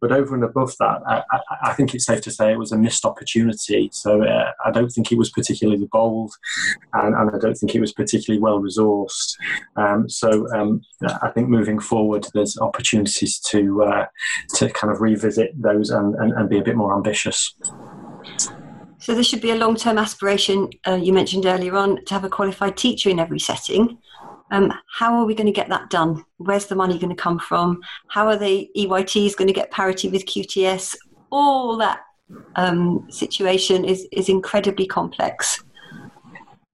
But 0.00 0.12
over 0.12 0.34
and 0.34 0.44
above 0.44 0.74
that, 0.78 1.00
I, 1.06 1.22
I, 1.30 1.40
I 1.70 1.72
think 1.74 1.94
it's 1.94 2.06
safe 2.06 2.20
to 2.22 2.30
say 2.30 2.52
it 2.52 2.58
was 2.58 2.72
a 2.72 2.78
missed 2.78 3.04
opportunity. 3.04 3.90
So 3.92 4.24
I 4.64 4.70
don't 4.70 4.90
think 4.90 5.12
it 5.12 5.18
was 5.18 5.30
particularly 5.30 5.88
bold, 5.90 6.32
and, 6.94 7.14
and, 7.14 7.30
I 7.34 7.38
don't 7.38 7.54
think 7.54 7.74
it 7.74 7.80
was 7.80 7.92
particularly 7.92 8.40
well 8.40 8.60
resourced. 8.60 9.36
Um, 9.76 10.08
so 10.08 10.46
um, 10.54 10.80
I 11.22 11.30
think 11.30 11.48
moving 11.48 11.78
forward, 11.78 12.26
there's 12.34 12.58
opportunities 12.58 13.38
to 13.50 14.06
to 14.54 14.70
kind 14.70 14.92
of 14.92 15.00
revisit 15.00 15.50
those 15.60 15.90
and, 15.90 16.07
and, 16.16 16.32
and 16.32 16.48
be 16.48 16.58
a 16.58 16.62
bit 16.62 16.76
more 16.76 16.94
ambitious. 16.94 17.54
So 19.00 19.14
there 19.14 19.22
should 19.22 19.40
be 19.40 19.50
a 19.50 19.56
long-term 19.56 19.96
aspiration. 19.96 20.70
Uh, 20.86 20.96
you 20.96 21.12
mentioned 21.12 21.46
earlier 21.46 21.76
on 21.76 22.04
to 22.04 22.14
have 22.14 22.24
a 22.24 22.28
qualified 22.28 22.76
teacher 22.76 23.08
in 23.08 23.18
every 23.18 23.38
setting. 23.38 23.98
Um, 24.50 24.72
how 24.98 25.14
are 25.14 25.24
we 25.24 25.34
going 25.34 25.46
to 25.46 25.52
get 25.52 25.68
that 25.68 25.90
done? 25.90 26.24
Where's 26.38 26.66
the 26.66 26.74
money 26.74 26.98
going 26.98 27.14
to 27.14 27.22
come 27.22 27.38
from? 27.38 27.80
How 28.08 28.26
are 28.28 28.36
the 28.36 28.68
EYTs 28.76 29.36
going 29.36 29.48
to 29.48 29.54
get 29.54 29.70
parity 29.70 30.08
with 30.08 30.26
QTS? 30.26 30.96
All 31.30 31.76
that 31.76 32.00
um, 32.56 33.06
situation 33.10 33.84
is 33.84 34.06
is 34.12 34.28
incredibly 34.28 34.86
complex. 34.86 35.62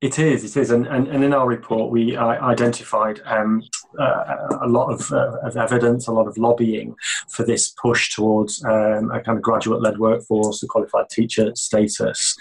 It 0.01 0.19
is, 0.19 0.45
it 0.45 0.61
is, 0.61 0.71
and, 0.71 0.87
and, 0.87 1.09
and 1.09 1.25
in 1.25 1.33
our 1.33 1.47
report 1.47 1.91
we 1.91 2.17
uh, 2.17 2.27
identified 2.27 3.21
um, 3.25 3.63
uh, 3.99 4.59
a 4.61 4.69
lot 4.69 4.93
of, 4.93 5.11
uh, 5.13 5.39
of, 5.43 5.57
evidence, 5.57 6.07
a 6.07 6.13
lot 6.13 6.27
of 6.27 6.37
lobbying 6.39 6.95
for 7.31 7.45
this 7.45 7.71
push 7.81 8.15
towards 8.15 8.65
um, 8.65 9.11
a 9.11 9.21
kind 9.21 9.37
of 9.39 9.43
graduate-led 9.43 9.99
workforce, 9.99 10.63
a 10.63 10.67
qualified 10.67 11.09
teacher 11.11 11.53
status, 11.55 12.37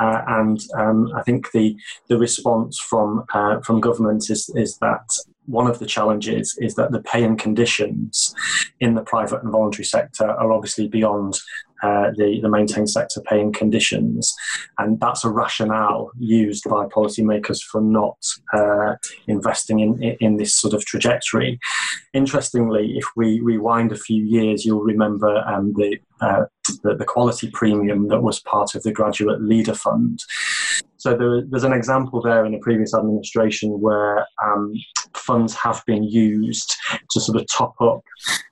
uh, 0.00 0.22
and 0.26 0.60
um, 0.76 1.12
I 1.14 1.22
think 1.22 1.50
the 1.52 1.76
the 2.08 2.18
response 2.18 2.78
from 2.78 3.24
uh, 3.32 3.60
from 3.60 3.80
government 3.80 4.30
is 4.30 4.50
is 4.54 4.78
that 4.78 5.06
one 5.46 5.66
of 5.66 5.78
the 5.78 5.86
challenges 5.86 6.56
is 6.60 6.74
that 6.74 6.90
the 6.90 7.02
pay 7.02 7.22
and 7.22 7.38
conditions 7.38 8.34
in 8.80 8.94
the 8.94 9.02
private 9.02 9.42
and 9.42 9.52
voluntary 9.52 9.84
sector 9.84 10.28
are 10.28 10.52
obviously 10.52 10.88
beyond 10.88 11.38
uh, 11.82 12.10
the, 12.16 12.38
the 12.40 12.48
maintained 12.48 12.90
sector 12.90 13.20
pay 13.22 13.40
and 13.40 13.54
conditions. 13.54 14.32
And 14.78 14.98
that's 15.00 15.24
a 15.24 15.30
rationale 15.30 16.10
used 16.18 16.64
by 16.68 16.86
policymakers 16.86 17.62
for 17.62 17.80
not 17.80 18.16
uh, 18.52 18.94
investing 19.26 19.80
in, 19.80 20.02
in 20.20 20.36
this 20.36 20.54
sort 20.54 20.74
of 20.74 20.84
trajectory. 20.84 21.58
Interestingly, 22.12 22.96
if 22.96 23.04
we 23.16 23.40
rewind 23.40 23.92
a 23.92 23.96
few 23.96 24.22
years, 24.24 24.64
you'll 24.64 24.82
remember 24.82 25.36
um, 25.46 25.72
the, 25.74 25.98
uh, 26.20 26.44
the, 26.82 26.94
the 26.96 27.04
quality 27.04 27.50
premium 27.50 28.08
that 28.08 28.22
was 28.22 28.40
part 28.40 28.74
of 28.74 28.82
the 28.82 28.92
Graduate 28.92 29.42
Leader 29.42 29.74
Fund. 29.74 30.20
So 30.96 31.14
there, 31.14 31.42
there's 31.42 31.64
an 31.64 31.74
example 31.74 32.22
there 32.22 32.46
in 32.46 32.52
the 32.52 32.58
previous 32.58 32.94
administration 32.94 33.78
where 33.78 34.26
um, 34.42 34.72
funds 35.14 35.54
have 35.54 35.82
been 35.86 36.02
used 36.04 36.74
to 37.10 37.20
sort 37.20 37.38
of 37.38 37.46
top 37.46 37.74
up 37.80 38.00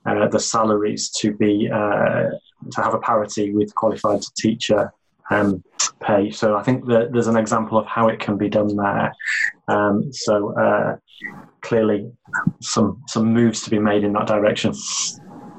uh, 0.05 0.29
the 0.29 0.39
salaries 0.39 1.09
to 1.21 1.33
be 1.33 1.71
uh, 1.73 2.25
to 2.70 2.83
have 2.83 2.94
a 2.94 2.98
parity 2.98 3.53
with 3.53 3.75
qualified 3.75 4.22
teacher 4.37 4.92
um, 5.31 5.62
pay. 6.01 6.31
So 6.31 6.57
I 6.57 6.62
think 6.62 6.87
that 6.87 7.12
there's 7.12 7.27
an 7.27 7.37
example 7.37 7.79
of 7.79 7.87
how 7.87 8.09
it 8.09 8.20
can 8.20 8.37
be 8.37 8.48
done 8.48 8.77
there. 8.77 9.12
Um, 9.68 10.12
so 10.12 10.55
uh, 10.59 10.96
clearly, 11.61 12.11
some 12.61 13.03
some 13.09 13.33
moves 13.33 13.62
to 13.62 13.70
be 13.70 13.79
made 13.79 14.05
in 14.05 14.12
that 14.14 14.27
direction. 14.27 14.75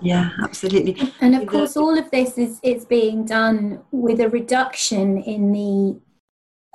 Yeah, 0.02 0.32
absolutely. 0.44 1.14
And 1.22 1.36
of 1.36 1.48
course, 1.48 1.78
all 1.78 1.98
of 1.98 2.12
this 2.12 2.38
is 2.38 2.60
is 2.64 2.86
being 2.86 3.26
done 3.26 3.82
with 3.92 4.20
a 4.20 4.30
reduction 4.30 5.18
in 5.18 5.52
the 5.54 6.00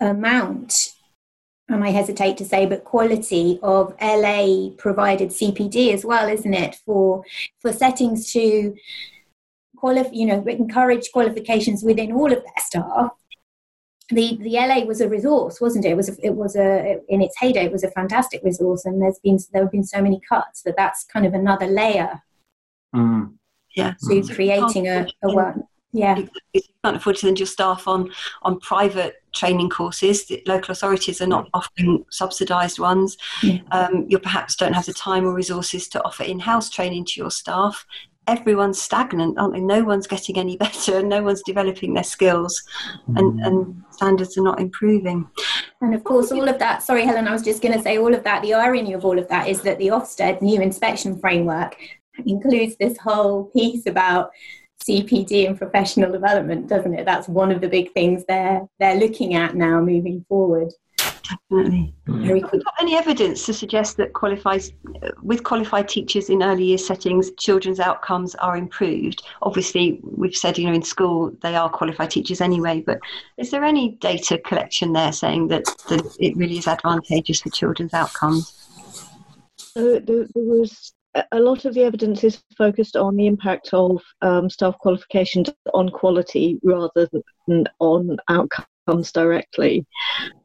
amount, 0.00 0.74
and 1.68 1.84
I 1.84 1.90
hesitate 1.90 2.38
to 2.38 2.44
say, 2.44 2.64
but 2.64 2.84
quality 2.84 3.58
of 3.62 3.94
LA 4.00 4.70
provided 4.78 5.30
CPD 5.30 5.92
as 5.92 6.04
well, 6.04 6.28
isn't 6.28 6.54
it? 6.54 6.76
For 6.86 7.22
for 7.60 7.72
settings 7.72 8.32
to 8.32 8.74
qualify, 9.78 10.10
you 10.12 10.26
know, 10.26 10.42
encourage 10.46 11.10
qualifications 11.12 11.82
within 11.82 12.12
all 12.12 12.32
of 12.32 12.42
their 12.42 12.58
staff. 12.58 13.10
The 14.10 14.38
the 14.40 14.52
LA 14.52 14.84
was 14.84 15.00
a 15.00 15.08
resource, 15.08 15.60
wasn't 15.60 15.84
it? 15.84 15.90
It 15.90 15.96
was 15.96 16.08
a, 16.08 16.26
it 16.26 16.34
was 16.34 16.56
a 16.56 16.98
in 17.08 17.20
its 17.20 17.36
heyday, 17.38 17.64
it 17.64 17.72
was 17.72 17.84
a 17.84 17.90
fantastic 17.90 18.42
resource, 18.42 18.84
and 18.86 19.02
there's 19.02 19.18
been 19.22 19.38
there 19.52 19.62
have 19.62 19.72
been 19.72 19.84
so 19.84 20.00
many 20.00 20.20
cuts 20.26 20.62
that 20.62 20.76
that's 20.76 21.04
kind 21.04 21.26
of 21.26 21.34
another 21.34 21.66
layer. 21.66 22.22
Mm. 22.94 23.34
Yeah, 23.76 23.94
to 24.08 24.34
creating 24.34 24.88
a, 24.88 25.06
a 25.22 25.32
one 25.32 25.62
yeah 25.92 26.18
you 26.52 26.60
can't 26.84 26.96
afford 26.96 27.16
to 27.16 27.20
send 27.20 27.38
your 27.38 27.46
staff 27.46 27.88
on 27.88 28.10
on 28.42 28.60
private 28.60 29.22
training 29.32 29.70
courses 29.70 30.26
the 30.26 30.42
local 30.46 30.72
authorities 30.72 31.20
are 31.20 31.26
not 31.26 31.48
offering 31.54 32.04
subsidized 32.10 32.78
ones 32.78 33.16
yeah. 33.42 33.58
um, 33.70 34.04
you 34.08 34.18
perhaps 34.18 34.54
don't 34.54 34.74
have 34.74 34.86
the 34.86 34.92
time 34.92 35.24
or 35.24 35.32
resources 35.32 35.88
to 35.88 36.02
offer 36.04 36.24
in-house 36.24 36.68
training 36.68 37.04
to 37.04 37.20
your 37.20 37.30
staff 37.30 37.86
everyone's 38.28 38.80
stagnant 38.80 39.38
aren't 39.38 39.54
they 39.54 39.60
no 39.60 39.82
one's 39.82 40.06
getting 40.06 40.38
any 40.38 40.56
better 40.64 40.98
and 40.98 41.08
no 41.08 41.22
one's 41.22 41.42
developing 41.44 41.94
their 41.94 42.04
skills 42.04 42.62
and, 43.16 43.40
mm. 43.40 43.46
and 43.46 43.82
standards 43.90 44.38
are 44.38 44.42
not 44.42 44.60
improving 44.60 45.28
and 45.80 45.94
of 45.94 46.04
course 46.04 46.30
all 46.30 46.48
of 46.48 46.58
that 46.58 46.82
sorry 46.82 47.04
helen 47.04 47.26
i 47.26 47.32
was 47.32 47.42
just 47.42 47.62
going 47.62 47.74
to 47.76 47.82
say 47.82 47.98
all 47.98 48.14
of 48.14 48.22
that 48.22 48.42
the 48.42 48.54
irony 48.54 48.92
of 48.92 49.04
all 49.04 49.18
of 49.18 49.26
that 49.28 49.48
is 49.48 49.62
that 49.62 49.78
the 49.78 49.88
ofsted 49.88 50.40
new 50.40 50.60
inspection 50.60 51.18
framework 51.18 51.76
includes 52.26 52.76
this 52.76 52.96
whole 52.98 53.44
piece 53.46 53.86
about 53.86 54.30
CPD 54.84 55.46
and 55.46 55.58
professional 55.58 56.10
development, 56.10 56.68
doesn't 56.68 56.94
it? 56.94 57.04
That's 57.04 57.28
one 57.28 57.50
of 57.50 57.60
the 57.60 57.68
big 57.68 57.92
things 57.92 58.24
they're 58.26 58.66
they're 58.78 58.96
looking 58.96 59.34
at 59.34 59.54
now 59.54 59.80
moving 59.80 60.24
forward. 60.28 60.72
Definitely. 61.28 61.94
Very 62.06 62.40
Have 62.40 62.50
got 62.50 62.74
any 62.80 62.96
evidence 62.96 63.44
to 63.46 63.52
suggest 63.52 63.96
that 63.98 64.12
qualifies 64.12 64.72
with 65.22 65.44
qualified 65.44 65.88
teachers 65.88 66.30
in 66.30 66.42
early 66.42 66.64
year 66.64 66.78
settings, 66.78 67.30
children's 67.32 67.80
outcomes 67.80 68.34
are 68.36 68.56
improved? 68.56 69.22
Obviously, 69.42 70.00
we've 70.02 70.34
said 70.34 70.56
you 70.58 70.66
know 70.66 70.72
in 70.72 70.82
school 70.82 71.32
they 71.42 71.54
are 71.54 71.68
qualified 71.68 72.10
teachers 72.10 72.40
anyway, 72.40 72.80
but 72.80 72.98
is 73.36 73.50
there 73.50 73.64
any 73.64 73.90
data 73.96 74.38
collection 74.38 74.92
there 74.92 75.12
saying 75.12 75.48
that, 75.48 75.64
that 75.88 76.16
it 76.18 76.36
really 76.36 76.58
is 76.58 76.66
advantageous 76.66 77.40
for 77.40 77.50
children's 77.50 77.94
outcomes? 77.94 78.54
So 79.56 79.98
there, 79.98 80.26
there 80.34 80.44
was 80.44 80.94
a 81.32 81.40
lot 81.40 81.64
of 81.64 81.74
the 81.74 81.82
evidence 81.82 82.24
is 82.24 82.42
focused 82.56 82.96
on 82.96 83.16
the 83.16 83.26
impact 83.26 83.70
of 83.72 84.02
um, 84.22 84.48
staff 84.48 84.78
qualifications 84.78 85.50
on 85.74 85.88
quality 85.88 86.58
rather 86.62 87.08
than 87.46 87.64
on 87.80 88.16
outcomes 88.28 88.68
directly. 89.12 89.87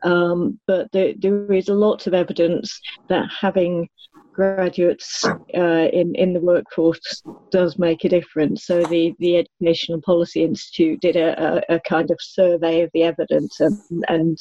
Um, 0.03 0.59
but 0.67 0.91
there, 0.91 1.13
there 1.17 1.51
is 1.53 1.69
a 1.69 1.73
lot 1.73 2.07
of 2.07 2.13
evidence 2.13 2.79
that 3.09 3.29
having 3.39 3.87
graduates 4.33 5.23
uh, 5.55 5.87
in 5.93 6.15
in 6.15 6.33
the 6.33 6.41
workforce 6.41 7.21
does 7.51 7.77
make 7.77 8.03
a 8.03 8.09
difference. 8.09 8.65
So 8.65 8.83
the 8.83 9.13
the 9.19 9.37
Educational 9.37 10.01
Policy 10.01 10.43
Institute 10.43 10.99
did 11.01 11.15
a, 11.15 11.61
a, 11.69 11.75
a 11.75 11.79
kind 11.81 12.09
of 12.11 12.17
survey 12.19 12.81
of 12.81 12.89
the 12.93 13.03
evidence 13.03 13.59
and, 13.59 13.79
and 14.07 14.37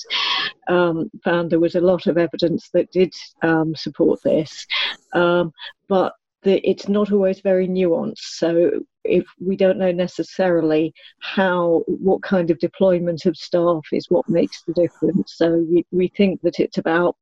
um, 0.69 1.11
found 1.23 1.51
there 1.51 1.61
was 1.61 1.75
a 1.75 1.81
lot 1.81 2.07
of 2.07 2.19
evidence 2.19 2.71
that 2.73 2.91
did 2.91 3.13
um, 3.43 3.75
support 3.75 4.21
this. 4.23 4.67
Um, 5.13 5.53
but 5.89 6.15
the, 6.43 6.67
it's 6.69 6.89
not 6.89 7.13
always 7.13 7.41
very 7.41 7.69
nuanced. 7.69 8.19
So 8.19 8.81
if 9.05 9.25
we 9.41 9.57
don't 9.57 9.79
know 9.79 9.93
necessarily 9.93 10.93
how 11.21 11.83
what 11.87 12.23
kind 12.23 12.51
of 12.51 12.59
deployment 12.59 13.27
of 13.27 13.37
staff 13.37 13.83
is 13.93 14.07
what 14.09 14.29
makes 14.29 14.63
the 14.63 14.73
difference. 14.75 15.35
So 15.37 15.65
we, 15.71 15.87
we 15.91 16.09
think 16.09 16.41
that 16.43 16.61
it's 16.61 16.79
about 16.79 17.17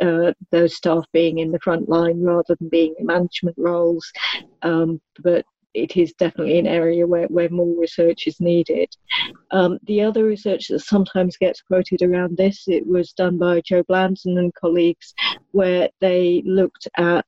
uh, 0.00 0.32
those 0.50 0.76
staff 0.76 1.04
being 1.12 1.38
in 1.38 1.52
the 1.52 1.60
front 1.60 1.88
line 1.88 2.22
rather 2.22 2.56
than 2.58 2.68
being 2.68 2.94
in 2.98 3.06
management 3.06 3.56
roles. 3.58 4.10
Um, 4.62 5.00
but 5.22 5.44
it 5.74 5.96
is 5.96 6.12
definitely 6.14 6.58
an 6.58 6.66
area 6.66 7.06
where, 7.06 7.26
where 7.26 7.50
more 7.50 7.78
research 7.78 8.26
is 8.26 8.40
needed. 8.40 8.88
Um, 9.50 9.78
the 9.84 10.00
other 10.00 10.24
research 10.24 10.68
that 10.68 10.80
sometimes 10.80 11.36
gets 11.36 11.60
quoted 11.60 12.02
around 12.02 12.36
this, 12.36 12.64
it 12.66 12.86
was 12.86 13.12
done 13.12 13.38
by 13.38 13.60
Jo 13.60 13.82
Blanden 13.84 14.38
and 14.38 14.54
colleagues, 14.54 15.14
where 15.52 15.88
they 16.00 16.42
looked 16.46 16.88
at 16.96 17.26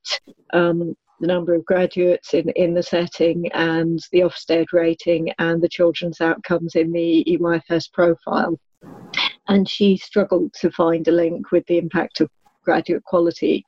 um, 0.53 0.97
the 1.21 1.27
number 1.27 1.55
of 1.55 1.65
graduates 1.65 2.35
in, 2.35 2.49
in 2.51 2.75
the 2.75 2.83
setting 2.83 3.51
and 3.53 4.01
the 4.11 4.21
Ofsted 4.21 4.67
rating 4.73 5.31
and 5.39 5.63
the 5.63 5.69
children's 5.69 6.21
outcomes 6.21 6.75
in 6.75 6.93
the 6.93 7.25
EYFS 7.29 7.93
profile. 7.93 8.59
And 9.49 9.69
she 9.69 9.97
struggled 9.97 10.55
to 10.61 10.71
find 10.71 11.07
a 11.07 11.13
link 11.13 11.53
with 11.53 11.67
the 11.67 11.79
impact 11.79 12.21
of 12.21 12.31
graduate 12.63 13.05
quality. 13.05 13.65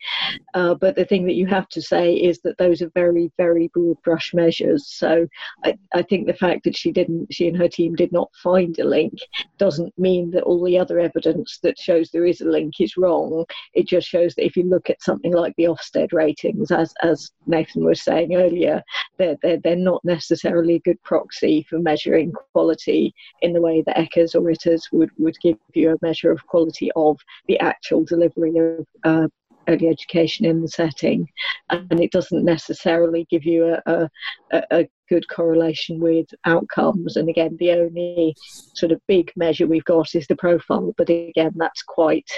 Uh, 0.55 0.74
but 0.74 0.96
the 0.96 1.05
thing 1.05 1.26
that 1.26 1.35
you 1.35 1.46
have 1.46 1.68
to 1.68 1.83
say 1.83 2.14
is 2.14 2.40
that 2.40 2.59
those 2.59 2.83
are 2.83 2.90
very, 2.94 3.31
very 3.37 3.68
broad 3.74 3.96
brush 4.02 4.33
measures. 4.35 4.87
So 4.88 5.26
I, 5.64 5.76
I 5.94 6.02
think 6.02 6.26
the 6.26 6.35
fact 6.35 6.64
that 6.64 6.76
she 6.76 6.92
didn't, 6.92 7.33
she 7.33 7.48
and 7.48 7.57
her 7.57 7.68
team 7.68 7.94
did 7.94 8.12
not 8.12 8.31
find 8.42 8.78
a 8.78 8.85
link 8.85 9.14
doesn't 9.59 9.96
mean 9.98 10.31
that 10.33 10.42
all 10.44 10.62
the 10.64 10.78
other 10.78 10.98
evidence 10.98 11.59
that 11.62 11.78
shows 11.78 12.11
there 12.11 12.26
is 12.26 12.40
a 12.40 12.48
link 12.48 12.81
is 12.81 12.96
wrong. 12.96 13.44
It 13.74 13.87
just 13.87 14.09
shows 14.09 14.35
that 14.35 14.46
if 14.46 14.57
you 14.57 14.64
look 14.64 14.90
at 14.90 15.02
something 15.02 15.33
like 15.33 15.55
the 15.57 15.64
Ofsted 15.64 16.12
ratings, 16.12 16.70
as, 16.70 16.94
as 17.02 17.31
Nathan 17.46 17.85
was 17.85 18.02
saying 18.02 18.35
earlier, 18.35 18.83
they're, 19.18 19.37
they're, 19.42 19.59
they're 19.59 19.76
not 19.76 20.05
necessarily 20.05 20.74
a 20.76 20.81
good 20.81 21.02
proxy 21.02 21.66
for 21.68 21.78
measuring 21.78 22.33
quality 22.52 23.14
in 23.40 23.52
the 23.52 23.61
way 23.61 23.83
that 23.83 23.96
ECERS 23.96 24.35
or 24.35 24.50
ITERS 24.50 24.88
would, 24.92 25.11
would 25.18 25.37
give 25.40 25.57
you 25.74 25.92
a 25.92 25.98
measure 26.02 26.31
of 26.31 26.46
quality 26.46 26.90
of 26.96 27.18
the 27.48 27.59
actual 27.61 28.05
delivery 28.05 28.57
of 28.59 28.87
uh, 29.05 29.28
early 29.68 29.88
education 29.88 30.44
in 30.44 30.61
the 30.61 30.68
setting, 30.68 31.28
and 31.70 32.00
it 32.00 32.12
doesn't 32.12 32.44
necessarily 32.44 33.26
give 33.31 33.44
you 33.44 33.76
a, 33.87 34.09
a, 34.52 34.62
a, 34.70 34.88
good 35.09 35.28
correlation 35.28 36.00
with 36.00 36.26
outcomes. 36.46 37.16
And 37.16 37.28
again, 37.28 37.55
the 37.59 37.72
only 37.72 38.35
sort 38.74 38.92
of 38.92 39.00
big 39.09 39.31
measure 39.37 39.66
we've 39.66 39.85
got 39.85 40.14
is 40.14 40.26
the 40.26 40.37
profile, 40.37 40.94
but 40.96 41.11
again, 41.11 41.52
that's 41.57 41.83
quite 41.83 42.31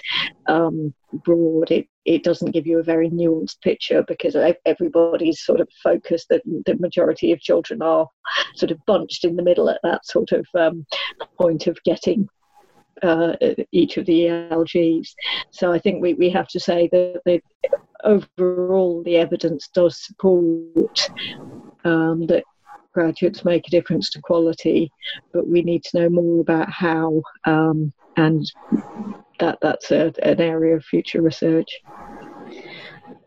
um, 0.49 0.93
broad. 1.13 1.71
It 1.71 1.87
it 2.05 2.23
doesn't 2.23 2.51
give 2.51 2.67
you 2.67 2.79
a 2.79 2.83
very 2.83 3.09
nuanced 3.09 3.63
picture 3.63 4.05
because 4.07 4.37
everybody's 4.67 5.41
sort 5.41 5.61
of 5.61 5.69
focused 5.83 6.29
that 6.29 6.43
the 6.67 6.77
majority 6.79 7.33
of 7.33 7.41
children 7.41 7.81
are 7.81 8.07
sort 8.57 8.71
of 8.71 8.79
bunched 8.87 9.25
in 9.25 9.37
the 9.37 9.43
middle 9.43 9.71
at 9.71 9.81
that 9.85 10.05
sort 10.05 10.33
of 10.33 10.47
um, 10.55 10.85
point 11.39 11.67
of 11.67 11.79
getting 11.85 12.29
uh, 13.03 13.35
each 13.73 13.97
of 13.97 14.07
the 14.07 14.23
ELGs. 14.23 15.09
So 15.51 15.73
I 15.73 15.79
think 15.79 16.03
we, 16.03 16.15
we 16.15 16.31
have 16.31 16.49
to 16.49 16.61
say 16.61 16.89
that 16.93 17.21
the, 17.25 17.41
overall 18.05 19.03
the 19.05 19.17
evidence 19.17 19.69
does 19.75 20.05
support 20.05 21.11
um, 21.85 22.27
that 22.27 22.45
graduates 22.93 23.45
make 23.45 23.67
a 23.67 23.71
difference 23.71 24.09
to 24.11 24.21
quality, 24.21 24.91
but 25.33 25.47
we 25.47 25.63
need 25.63 25.83
to 25.85 26.01
know 26.01 26.09
more 26.09 26.41
about 26.41 26.71
how, 26.71 27.21
um, 27.45 27.93
and 28.17 28.51
that 29.41 29.59
that's 29.61 29.91
a, 29.91 30.13
an 30.23 30.41
area 30.41 30.77
of 30.77 30.85
future 30.85 31.21
research. 31.21 31.69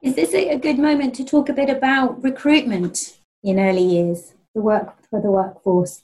Is 0.01 0.15
this 0.15 0.33
a 0.33 0.57
good 0.57 0.79
moment 0.79 1.15
to 1.15 1.25
talk 1.25 1.49
a 1.49 1.53
bit 1.53 1.69
about 1.69 2.23
recruitment 2.23 3.19
in 3.43 3.59
early 3.59 3.83
years, 3.83 4.33
the 4.55 4.61
work 4.61 4.95
for 5.09 5.21
the 5.21 5.31
workforce? 5.31 6.03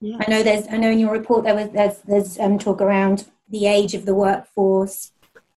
Yes. 0.00 0.22
I 0.26 0.30
know 0.30 0.42
there's. 0.42 0.66
I 0.68 0.76
know 0.76 0.90
in 0.90 0.98
your 0.98 1.12
report 1.12 1.44
there 1.44 1.54
was 1.54 1.70
there's 1.70 1.98
there's 2.00 2.38
um, 2.38 2.58
talk 2.58 2.80
around 2.80 3.26
the 3.50 3.66
age 3.66 3.94
of 3.94 4.06
the 4.06 4.14
workforce 4.14 5.12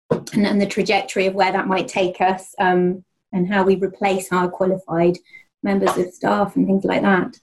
and, 0.09 0.47
and 0.47 0.59
the 0.59 0.65
trajectory 0.65 1.27
of 1.27 1.35
where 1.35 1.51
that 1.51 1.67
might 1.67 1.87
take 1.87 2.21
us, 2.21 2.55
um, 2.59 3.03
and 3.31 3.47
how 3.47 3.63
we 3.63 3.75
replace 3.75 4.31
our 4.31 4.49
qualified 4.49 5.17
members 5.63 5.95
of 5.97 6.11
staff 6.11 6.55
and 6.55 6.65
things 6.65 6.83
like 6.83 7.03
that. 7.03 7.37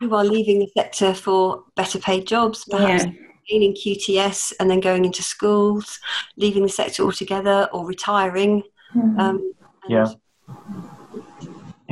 who 0.00 0.14
are 0.14 0.24
leaving 0.24 0.58
the 0.58 0.70
sector 0.76 1.12
for 1.12 1.64
better 1.76 1.98
paid 1.98 2.26
jobs, 2.26 2.64
perhaps. 2.64 3.04
Yeah. 3.04 3.12
In 3.46 3.74
QTS 3.74 4.54
and 4.58 4.70
then 4.70 4.80
going 4.80 5.04
into 5.04 5.22
schools, 5.22 6.00
leaving 6.38 6.62
the 6.62 6.68
sector 6.70 7.02
altogether 7.02 7.68
or 7.74 7.86
retiring. 7.86 8.62
Mm-hmm. 8.94 9.20
Um, 9.20 9.52
yeah 9.86 10.14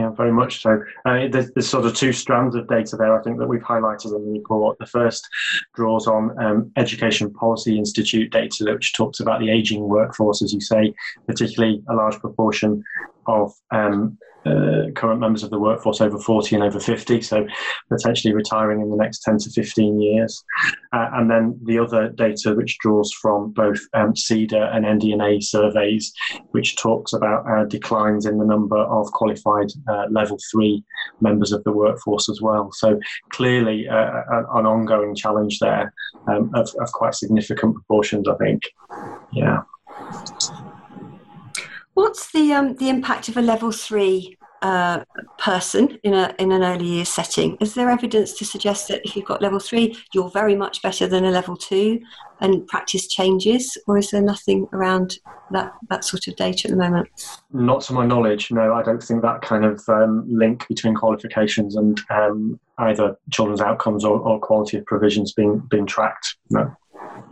yeah, 0.02 0.10
very 0.10 0.32
much 0.32 0.62
so. 0.62 0.82
Uh, 1.04 1.28
there's, 1.30 1.50
there's, 1.52 1.68
sort 1.68 1.86
of 1.86 1.94
two 1.94 2.12
strands 2.12 2.54
of 2.54 2.66
data 2.68 2.96
there, 2.96 3.18
I 3.18 3.22
think, 3.22 3.38
that 3.38 3.46
we've 3.46 3.62
highlighted 3.62 4.16
in 4.16 4.24
the 4.24 4.38
report. 4.38 4.78
The 4.78 4.86
first 4.86 5.28
draws 5.74 6.06
on 6.06 6.36
um, 6.42 6.72
Education 6.76 7.32
Policy 7.32 7.78
Institute 7.78 8.30
data, 8.32 8.64
which 8.72 8.94
talks 8.94 9.20
about 9.20 9.40
the 9.40 9.50
ageing 9.50 9.88
workforce, 9.88 10.42
as 10.42 10.52
you 10.52 10.60
say, 10.60 10.92
particularly 11.26 11.82
a 11.88 11.94
large 11.94 12.18
proportion 12.18 12.82
of 13.26 13.52
um, 13.70 14.18
uh, 14.44 14.90
current 14.96 15.20
members 15.20 15.42
of 15.42 15.50
the 15.50 15.58
workforce 15.58 16.00
over 16.00 16.18
40 16.18 16.56
and 16.56 16.64
over 16.64 16.80
50, 16.80 17.20
so 17.20 17.46
potentially 17.88 18.35
retiring 18.35 18.80
in 18.80 18.90
the 18.90 18.96
next 18.96 19.20
10 19.20 19.38
to 19.38 19.50
15 19.50 20.00
years. 20.00 20.42
Uh, 20.92 21.11
and 21.14 21.30
then 21.30 21.58
the 21.64 21.78
other 21.78 22.08
data, 22.08 22.54
which 22.54 22.78
draws 22.78 23.12
from 23.12 23.52
both 23.52 23.78
um, 23.94 24.14
CEDA 24.14 24.74
and 24.74 24.85
NDNA 24.85 25.42
surveys, 25.42 26.12
which 26.50 26.76
talks 26.76 27.12
about 27.12 27.48
uh, 27.48 27.64
declines 27.66 28.26
in 28.26 28.38
the 28.38 28.44
number 28.44 28.78
of 28.78 29.06
qualified 29.12 29.68
uh, 29.88 30.06
level 30.11 30.38
three 30.50 30.82
members 31.20 31.52
of 31.52 31.62
the 31.64 31.72
workforce 31.72 32.28
as 32.28 32.40
well. 32.40 32.70
So 32.72 32.98
clearly, 33.30 33.88
uh, 33.88 34.22
an 34.54 34.66
ongoing 34.66 35.14
challenge 35.14 35.61
there 35.61 35.92
um, 36.26 36.50
of, 36.54 36.68
of 36.80 36.90
quite 36.92 37.14
significant 37.14 37.74
proportions, 37.74 38.26
I 38.28 38.35
think. 38.37 38.62
Yeah. 39.32 39.62
What's 41.94 42.33
the 42.33 42.52
um, 42.52 42.74
the 42.76 42.88
impact 42.88 43.28
of 43.28 43.37
a 43.37 43.42
level 43.42 43.70
three 43.70 44.38
uh, 44.62 45.05
person 45.38 45.98
in 46.05 46.14
a 46.14 46.35
in 46.38 46.52
an 46.52 46.62
early 46.62 46.87
years 46.87 47.09
setting? 47.09 47.59
Is 47.61 47.74
there 47.74 47.90
evidence 47.90 48.33
to 48.35 48.44
suggest 48.44 48.88
that 48.88 49.02
if 49.05 49.14
you've 49.14 49.26
got 49.26 49.42
level 49.42 49.59
three, 49.59 49.96
you're 50.14 50.31
very 50.31 50.55
much 50.55 50.81
better 50.81 51.07
than 51.07 51.24
a 51.24 51.31
level 51.31 51.57
two, 51.57 52.00
and 52.40 52.66
practice 52.66 53.09
changes, 53.09 53.76
or 53.87 53.98
is 53.98 54.11
there 54.11 54.22
nothing 54.22 54.68
around 54.72 55.18
that 55.50 55.72
that 55.90 56.05
sort 56.05 56.28
of 56.28 56.37
data 56.37 56.68
at 56.68 56.70
the 56.70 56.76
moment? 56.76 57.09
Not 57.52 57.83
to 57.83 57.92
my 57.92 58.07
knowledge, 58.07 58.50
no. 58.50 58.72
I 58.72 58.83
don't 58.83 59.02
think 59.02 59.20
that 59.22 59.42
kind 59.42 59.64
of 59.64 59.83
um, 59.88 60.24
link 60.28 60.66
between 60.68 60.94
qualifications 60.94 61.76
and 61.76 62.00
um, 62.09 62.59
either 62.78 63.16
children's 63.31 63.61
outcomes 63.61 64.05
or, 64.05 64.18
or 64.18 64.40
quality 64.40 64.78
of 64.78 64.87
provisions 64.87 65.33
being 65.33 65.59
being 65.70 65.87
tracked. 65.87 66.37
No. 66.50 66.74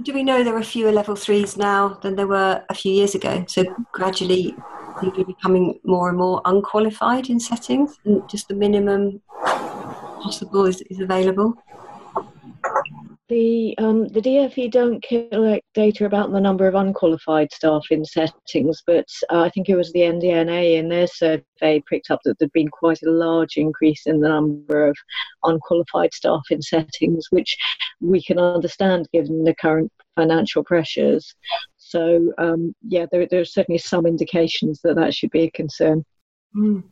Do 0.02 0.14
we 0.14 0.22
know 0.22 0.42
there 0.42 0.56
are 0.56 0.62
fewer 0.62 0.92
level 0.92 1.14
threes 1.14 1.56
now 1.56 1.98
than 2.02 2.16
there 2.16 2.26
were 2.26 2.64
a 2.70 2.74
few 2.74 2.92
years 2.92 3.14
ago? 3.14 3.44
So 3.46 3.64
gradually 3.92 4.54
people 5.00 5.20
are 5.20 5.24
becoming 5.24 5.78
more 5.84 6.08
and 6.08 6.16
more 6.16 6.40
unqualified 6.46 7.28
in 7.28 7.38
settings 7.38 7.98
and 8.04 8.26
just 8.28 8.48
the 8.48 8.54
minimum 8.54 9.20
possible 9.44 10.64
is, 10.64 10.80
is 10.82 11.00
available? 11.00 11.54
The 13.30 13.76
um, 13.78 14.08
the 14.08 14.20
DFE 14.20 14.72
don't 14.72 15.00
collect 15.04 15.64
data 15.72 16.04
about 16.04 16.32
the 16.32 16.40
number 16.40 16.66
of 16.66 16.74
unqualified 16.74 17.52
staff 17.52 17.84
in 17.92 18.04
settings, 18.04 18.82
but 18.84 19.06
uh, 19.32 19.42
I 19.42 19.50
think 19.50 19.68
it 19.68 19.76
was 19.76 19.92
the 19.92 20.00
NDNA 20.00 20.76
in 20.76 20.88
their 20.88 21.06
survey 21.06 21.80
picked 21.88 22.10
up 22.10 22.18
that 22.24 22.40
there'd 22.40 22.50
been 22.50 22.68
quite 22.68 22.98
a 23.06 23.10
large 23.10 23.56
increase 23.56 24.02
in 24.06 24.20
the 24.20 24.28
number 24.28 24.84
of 24.88 24.96
unqualified 25.44 26.12
staff 26.12 26.42
in 26.50 26.60
settings, 26.60 27.28
which 27.30 27.56
we 28.00 28.20
can 28.20 28.40
understand 28.40 29.06
given 29.12 29.44
the 29.44 29.54
current 29.54 29.92
financial 30.16 30.64
pressures. 30.64 31.32
So 31.78 32.32
um, 32.36 32.74
yeah, 32.82 33.06
there, 33.12 33.28
there 33.30 33.42
are 33.42 33.44
certainly 33.44 33.78
some 33.78 34.06
indications 34.06 34.80
that 34.82 34.96
that 34.96 35.14
should 35.14 35.30
be 35.30 35.42
a 35.42 35.50
concern. 35.52 36.04
Mm. 36.56 36.82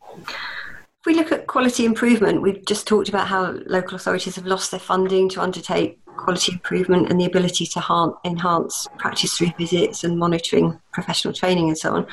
If 1.01 1.07
we 1.07 1.15
look 1.15 1.31
at 1.31 1.47
quality 1.47 1.85
improvement, 1.85 2.43
we've 2.43 2.65
just 2.67 2.89
talked 2.89 3.09
about 3.09 3.29
how 3.29 3.53
local 3.67 3.95
authorities 3.95 4.35
have 4.35 4.47
lost 4.47 4.73
their 4.73 4.81
funding 4.81 5.29
to 5.29 5.41
undertake 5.41 6.05
quality 6.17 6.55
improvement 6.55 7.09
and 7.09 7.21
the 7.21 7.25
ability 7.25 7.67
to 7.67 8.15
enhance 8.25 8.89
practice 8.99 9.35
through 9.35 9.53
visits 9.57 10.03
and 10.03 10.19
monitoring 10.19 10.77
professional 10.93 11.33
training 11.33 11.69
and 11.69 11.79
so 11.79 11.95
on. 11.95 12.07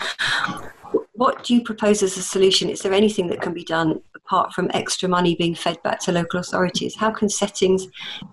What 1.14 1.44
do 1.44 1.56
you 1.56 1.64
propose 1.64 2.04
as 2.04 2.16
a 2.16 2.22
solution? 2.22 2.70
Is 2.70 2.84
there 2.84 2.94
anything 2.94 3.26
that 3.30 3.42
can 3.42 3.54
be 3.54 3.64
done 3.64 4.02
apart 4.16 4.54
from 4.54 4.70
extra 4.72 5.10
money 5.10 5.36
being 5.36 5.56
fed 5.56 5.82
back 5.82 6.00
to 6.02 6.12
local 6.12 6.40
authorities? 6.40 6.96
How 6.96 7.10
can 7.10 7.28
settings 7.28 7.88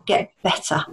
get 0.04 0.32
better? 0.42 0.84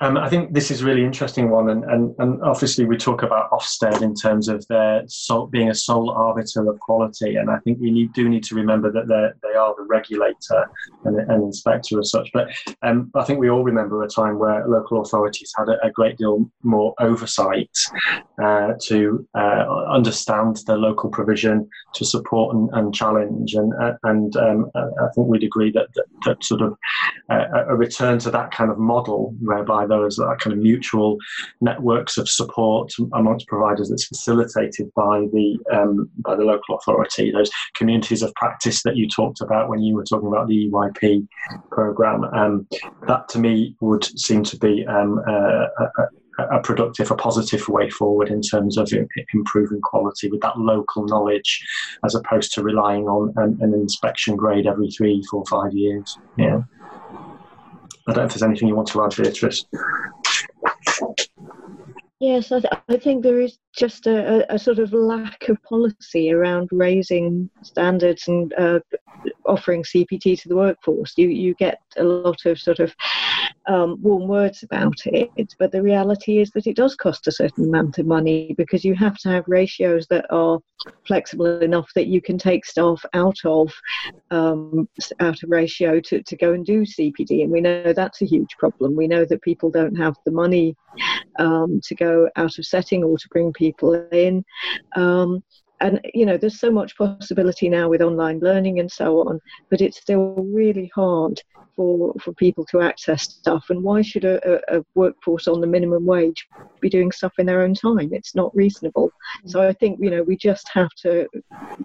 Um, 0.00 0.16
I 0.16 0.28
think 0.28 0.54
this 0.54 0.70
is 0.70 0.82
a 0.82 0.84
really 0.84 1.02
interesting 1.02 1.50
one, 1.50 1.70
and, 1.70 1.82
and, 1.84 2.14
and 2.18 2.40
obviously 2.42 2.84
we 2.84 2.96
talk 2.96 3.24
about 3.24 3.50
Ofsted 3.50 4.00
in 4.00 4.14
terms 4.14 4.48
of 4.48 4.64
their 4.68 5.04
being 5.50 5.70
a 5.70 5.74
sole 5.74 6.10
arbiter 6.10 6.70
of 6.70 6.78
quality, 6.78 7.34
and 7.34 7.50
I 7.50 7.58
think 7.58 7.80
we 7.80 7.90
need, 7.90 8.12
do 8.12 8.28
need 8.28 8.44
to 8.44 8.54
remember 8.54 8.92
that 8.92 9.08
they 9.42 9.54
are 9.54 9.74
the 9.76 9.82
regulator 9.82 10.70
and, 11.04 11.18
and 11.18 11.42
inspector 11.42 11.98
as 11.98 12.12
such. 12.12 12.30
But 12.32 12.48
um, 12.82 13.10
I 13.16 13.24
think 13.24 13.40
we 13.40 13.50
all 13.50 13.64
remember 13.64 14.04
a 14.04 14.08
time 14.08 14.38
where 14.38 14.66
local 14.68 15.02
authorities 15.02 15.52
had 15.56 15.68
a, 15.68 15.84
a 15.84 15.90
great 15.90 16.16
deal 16.16 16.48
more 16.62 16.94
oversight 17.00 17.76
uh, 18.40 18.74
to 18.84 19.26
uh, 19.36 19.84
understand 19.90 20.60
the 20.66 20.76
local 20.76 21.10
provision, 21.10 21.68
to 21.94 22.04
support 22.04 22.54
and, 22.54 22.70
and 22.74 22.94
challenge, 22.94 23.54
and 23.54 23.72
uh, 23.82 23.94
and 24.04 24.36
um, 24.36 24.70
I 24.76 25.08
think 25.16 25.26
we'd 25.26 25.42
agree 25.42 25.72
that 25.72 25.88
that, 25.94 26.06
that 26.24 26.44
sort 26.44 26.62
of 26.62 26.76
uh, 27.30 27.64
a 27.68 27.74
return 27.74 28.20
to 28.20 28.30
that 28.30 28.52
kind 28.52 28.70
of 28.70 28.78
model 28.78 29.34
whereby 29.40 29.87
those 29.88 30.18
are 30.18 30.36
kind 30.36 30.52
of 30.52 30.58
mutual 30.58 31.18
networks 31.60 32.16
of 32.16 32.28
support 32.28 32.92
amongst 33.14 33.46
providers 33.46 33.88
that's 33.88 34.06
facilitated 34.06 34.90
by 34.94 35.20
the 35.32 35.58
um, 35.72 36.10
by 36.18 36.34
the 36.34 36.44
local 36.44 36.76
authority. 36.76 37.30
Those 37.30 37.50
communities 37.74 38.22
of 38.22 38.34
practice 38.34 38.82
that 38.82 38.96
you 38.96 39.08
talked 39.08 39.40
about 39.40 39.68
when 39.68 39.82
you 39.82 39.94
were 39.94 40.04
talking 40.04 40.28
about 40.28 40.48
the 40.48 40.70
EYP 40.70 41.26
program. 41.70 42.24
Um, 42.24 42.68
that 43.06 43.28
to 43.30 43.38
me 43.38 43.76
would 43.80 44.04
seem 44.18 44.42
to 44.44 44.58
be 44.58 44.86
um, 44.86 45.18
a, 45.26 45.68
a, 46.38 46.60
productive, 46.60 47.10
a 47.10 47.16
positive 47.16 47.68
way 47.68 47.90
forward 47.90 48.28
in 48.28 48.40
terms 48.40 48.76
of 48.76 48.90
improving 49.34 49.80
quality 49.80 50.30
with 50.30 50.40
that 50.40 50.58
local 50.58 51.04
knowledge, 51.06 51.64
as 52.04 52.14
opposed 52.14 52.52
to 52.54 52.62
relying 52.62 53.06
on 53.06 53.32
an, 53.36 53.58
an 53.60 53.74
inspection 53.74 54.36
grade 54.36 54.66
every 54.66 54.90
three, 54.90 55.22
four, 55.30 55.44
five 55.46 55.72
years. 55.72 56.18
Yeah. 56.36 56.62
I 58.08 58.12
don't 58.12 58.22
know 58.22 58.26
if 58.26 58.30
there's 58.30 58.42
anything 58.42 58.68
you 58.68 58.74
want 58.74 58.88
to 58.88 59.04
add, 59.04 59.14
Beatrice. 59.14 59.66
Yes, 62.20 62.50
I, 62.50 62.60
th- 62.60 62.72
I, 62.88 62.96
think 62.96 63.22
there 63.22 63.38
is 63.38 63.58
just 63.78 64.08
a, 64.08 64.52
a, 64.52 64.58
sort 64.58 64.80
of 64.80 64.92
lack 64.92 65.48
of 65.48 65.62
policy 65.62 66.32
around 66.32 66.68
raising 66.72 67.48
standards 67.62 68.26
and 68.26 68.52
uh, 68.54 68.80
offering 69.46 69.84
CPD 69.84 70.40
to 70.42 70.48
the 70.48 70.56
workforce. 70.56 71.14
You 71.16 71.28
you 71.28 71.54
get 71.54 71.80
a 71.96 72.02
lot 72.02 72.44
of 72.44 72.58
sort 72.58 72.80
of 72.80 72.92
um, 73.68 74.00
warm 74.02 74.26
words 74.26 74.64
about 74.64 74.96
it, 75.06 75.54
but 75.58 75.70
the 75.70 75.82
reality 75.82 76.38
is 76.38 76.50
that 76.50 76.66
it 76.66 76.76
does 76.76 76.96
cost 76.96 77.28
a 77.28 77.32
certain 77.32 77.64
amount 77.64 77.98
of 77.98 78.06
money 78.06 78.54
because 78.56 78.84
you 78.84 78.94
have 78.94 79.16
to 79.18 79.28
have 79.28 79.44
ratios 79.46 80.06
that 80.08 80.26
are 80.30 80.58
flexible 81.06 81.60
enough 81.60 81.90
that 81.94 82.06
you 82.06 82.20
can 82.20 82.38
take 82.38 82.64
staff 82.64 83.04
out 83.14 83.38
of 83.44 83.72
um, 84.30 84.88
out 85.20 85.42
of 85.42 85.50
ratio 85.50 86.00
to, 86.00 86.22
to 86.22 86.36
go 86.36 86.52
and 86.52 86.66
do 86.66 86.82
CPD, 86.82 87.42
and 87.42 87.52
we 87.52 87.60
know 87.60 87.92
that's 87.92 88.22
a 88.22 88.26
huge 88.26 88.56
problem. 88.58 88.96
We 88.96 89.06
know 89.06 89.24
that 89.24 89.42
people 89.42 89.70
don't 89.70 89.96
have 89.96 90.16
the 90.24 90.32
money 90.32 90.76
um, 91.38 91.80
to 91.84 91.94
go 91.94 92.28
out 92.36 92.58
of 92.58 92.66
setting 92.66 93.04
or 93.04 93.16
to 93.18 93.28
bring 93.30 93.52
people 93.52 93.67
in. 94.12 94.44
Um, 94.96 95.42
and 95.80 96.00
you 96.12 96.26
know 96.26 96.36
there's 96.36 96.58
so 96.58 96.72
much 96.72 96.96
possibility 96.96 97.68
now 97.68 97.88
with 97.88 98.02
online 98.02 98.40
learning 98.40 98.80
and 98.80 98.90
so 98.90 99.20
on 99.28 99.38
but 99.70 99.80
it's 99.80 100.00
still 100.00 100.34
really 100.52 100.90
hard 100.92 101.40
for 101.78 102.12
for 102.20 102.32
people 102.34 102.66
to 102.66 102.80
access 102.80 103.22
stuff. 103.22 103.66
And 103.70 103.84
why 103.84 104.02
should 104.02 104.24
a, 104.24 104.60
a, 104.76 104.84
workforce 104.96 105.46
on 105.46 105.60
the 105.60 105.66
minimum 105.66 106.04
wage 106.04 106.48
be 106.80 106.90
doing 106.90 107.12
stuff 107.12 107.32
in 107.38 107.46
their 107.46 107.62
own 107.62 107.72
time? 107.72 108.12
It's 108.12 108.34
not 108.34 108.54
reasonable. 108.54 109.12
So 109.46 109.62
i 109.62 109.72
think 109.72 110.00
you 110.02 110.10
know 110.10 110.24
we 110.24 110.36
just 110.36 110.68
have 110.74 110.90
to 111.02 111.28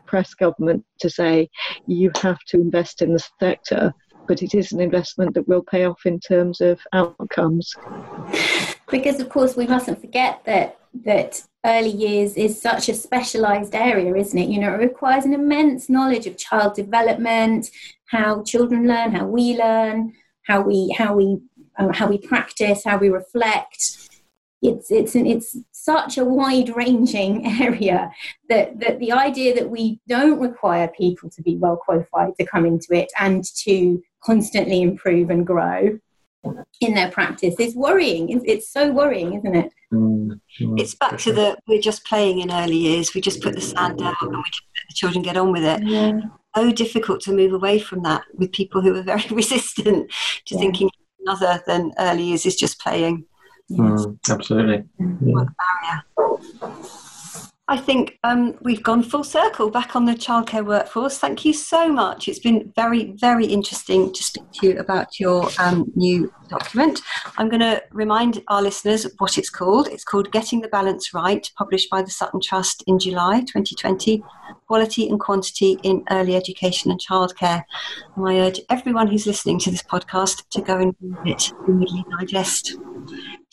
press 0.07 0.33
government 0.33 0.83
to 0.99 1.09
say 1.09 1.47
you 1.85 2.11
have 2.21 2.39
to 2.47 2.57
invest 2.57 3.03
in 3.03 3.13
the 3.13 3.23
sector 3.39 3.93
but 4.27 4.41
it 4.41 4.55
is 4.55 4.71
an 4.71 4.79
investment 4.79 5.33
that 5.35 5.47
will 5.47 5.61
pay 5.61 5.83
off 5.83 6.05
in 6.05 6.17
terms 6.17 6.61
of 6.61 6.79
outcomes. 6.93 7.75
Because 8.89 9.19
of 9.19 9.27
course 9.29 9.55
we 9.55 9.67
mustn't 9.67 9.99
forget 10.01 10.41
that 10.45 10.79
that 11.03 11.43
early 11.65 11.89
years 11.89 12.35
is 12.35 12.61
such 12.61 12.89
a 12.89 12.93
specialized 12.93 13.73
area 13.73 14.13
isn't 14.15 14.37
it 14.37 14.49
you 14.49 14.59
know 14.59 14.73
it 14.73 14.77
requires 14.77 15.25
an 15.25 15.33
immense 15.33 15.89
knowledge 15.89 16.27
of 16.27 16.37
child 16.37 16.73
development 16.73 17.69
how 18.07 18.43
children 18.43 18.87
learn 18.87 19.11
how 19.11 19.25
we 19.25 19.57
learn 19.57 20.13
how 20.43 20.61
we 20.61 20.93
how 20.97 21.15
we 21.15 21.39
uh, 21.77 21.91
how 21.93 22.07
we 22.07 22.17
practice 22.17 22.83
how 22.83 22.97
we 22.97 23.09
reflect 23.09 24.09
it's 24.61 24.91
it's 24.91 25.15
it's 25.15 25.57
such 25.71 26.17
a 26.17 26.25
wide 26.25 26.75
ranging 26.75 27.45
area 27.61 28.11
that 28.49 28.79
that 28.79 28.99
the 28.99 29.11
idea 29.11 29.53
that 29.53 29.69
we 29.69 29.99
don't 30.07 30.39
require 30.39 30.87
people 30.89 31.29
to 31.29 31.41
be 31.41 31.57
well 31.57 31.77
qualified 31.77 32.33
to 32.37 32.45
come 32.45 32.65
into 32.65 32.87
it 32.91 33.11
and 33.19 33.43
to 33.55 34.01
constantly 34.23 34.81
improve 34.81 35.29
and 35.29 35.45
grow 35.45 35.99
in 36.81 36.93
their 36.93 37.09
practice 37.11 37.55
is 37.59 37.75
worrying. 37.75 38.41
It's, 38.45 38.71
so 38.71 38.91
worrying, 38.91 39.33
isn't 39.33 39.55
it? 39.55 39.73
Mm, 39.93 40.22
it's 40.59 40.95
back 40.95 41.17
to 41.19 41.33
the 41.33 41.57
we're 41.67 41.81
just 41.81 42.05
playing 42.05 42.39
in 42.39 42.51
early 42.51 42.77
years. 42.77 43.13
We 43.13 43.21
just 43.21 43.41
put 43.41 43.55
the 43.55 43.61
sand 43.61 43.99
down 43.99 44.15
and 44.21 44.31
we 44.31 44.43
just 44.43 44.63
let 44.75 44.87
the 44.89 44.95
children 44.95 45.21
get 45.23 45.37
on 45.37 45.51
with 45.51 45.63
it. 45.63 45.83
Yeah. 45.83 46.19
So 46.55 46.71
difficult 46.71 47.21
to 47.21 47.33
move 47.33 47.53
away 47.53 47.79
from 47.79 48.03
that 48.03 48.23
with 48.33 48.51
people 48.51 48.81
who 48.81 48.95
are 48.95 49.01
very 49.13 49.25
resistant 49.31 50.11
to 50.45 50.55
Yeah. 50.55 50.59
thinking 50.59 50.89
other 51.27 51.61
than 51.67 51.91
early 51.99 52.23
years 52.23 52.45
is 52.45 52.55
just 52.55 52.79
playing. 52.79 53.25
Mm, 53.71 54.19
absolutely. 54.29 54.83
What 54.97 55.47
a 55.47 55.55
barrier. 55.55 56.03
I 57.73 57.77
think 57.77 58.19
um, 58.23 58.55
we've 58.61 58.83
gone 58.83 59.01
full 59.01 59.23
circle 59.23 59.71
back 59.71 59.95
on 59.95 60.05
the 60.05 60.13
childcare 60.13 60.63
workforce. 60.63 61.17
Thank 61.17 61.43
you 61.43 61.53
so 61.53 61.91
much. 61.91 62.27
It's 62.27 62.37
been 62.37 62.71
very, 62.75 63.13
very 63.13 63.47
interesting 63.47 64.13
to 64.13 64.23
speak 64.23 64.43
to 64.51 64.67
you 64.67 64.77
about 64.77 65.19
your 65.19 65.49
um, 65.57 65.91
new 65.95 66.31
document. 66.49 67.01
I'm 67.39 67.49
going 67.49 67.61
to 67.61 67.81
remind 67.89 68.43
our 68.47 68.61
listeners 68.61 69.07
what 69.17 69.39
it's 69.39 69.49
called. 69.49 69.87
It's 69.87 70.03
called 70.03 70.31
Getting 70.31 70.61
the 70.61 70.67
Balance 70.67 71.15
Right, 71.15 71.49
published 71.57 71.89
by 71.89 72.03
the 72.03 72.11
Sutton 72.11 72.41
Trust 72.41 72.83
in 72.85 72.99
July 72.99 73.39
2020 73.39 74.23
Quality 74.67 75.09
and 75.09 75.19
Quantity 75.19 75.79
in 75.81 76.03
Early 76.11 76.35
Education 76.35 76.91
and 76.91 77.01
Childcare. 77.01 77.63
And 78.15 78.29
I 78.29 78.37
urge 78.37 78.61
everyone 78.69 79.07
who's 79.07 79.25
listening 79.25 79.57
to 79.61 79.71
this 79.71 79.81
podcast 79.81 80.47
to 80.51 80.61
go 80.61 80.77
and 80.77 80.95
read 81.01 81.37
it 81.37 81.51
in 81.67 81.79
Midley 81.79 82.05
Digest. 82.19 82.77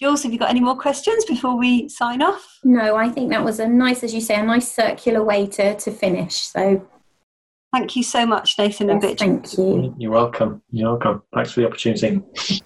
Jules, 0.00 0.22
have 0.22 0.32
you 0.32 0.38
got 0.38 0.48
any 0.48 0.60
more 0.60 0.76
questions 0.76 1.26
before 1.26 1.58
we 1.58 1.88
sign 1.90 2.22
off? 2.22 2.58
No, 2.64 2.96
I 2.96 3.10
think 3.10 3.30
that 3.30 3.44
was 3.44 3.60
a 3.60 3.68
nice, 3.68 4.02
as 4.02 4.14
you 4.14 4.22
say, 4.22 4.34
a 4.34 4.42
nice 4.42 4.72
circular 4.72 5.22
way 5.22 5.46
to, 5.48 5.76
to 5.76 5.90
finish. 5.90 6.34
So, 6.34 6.86
Thank 7.72 7.94
you 7.94 8.02
so 8.02 8.26
much, 8.26 8.58
Nathan 8.58 8.90
and 8.90 9.00
yes, 9.00 9.12
Bitch. 9.12 9.18
thank 9.20 9.52
you. 9.56 9.94
You're 9.96 10.10
welcome. 10.10 10.60
You're 10.72 10.90
welcome. 10.90 11.22
Thanks 11.32 11.52
for 11.52 11.60
the 11.60 11.66
opportunity. 11.68 12.20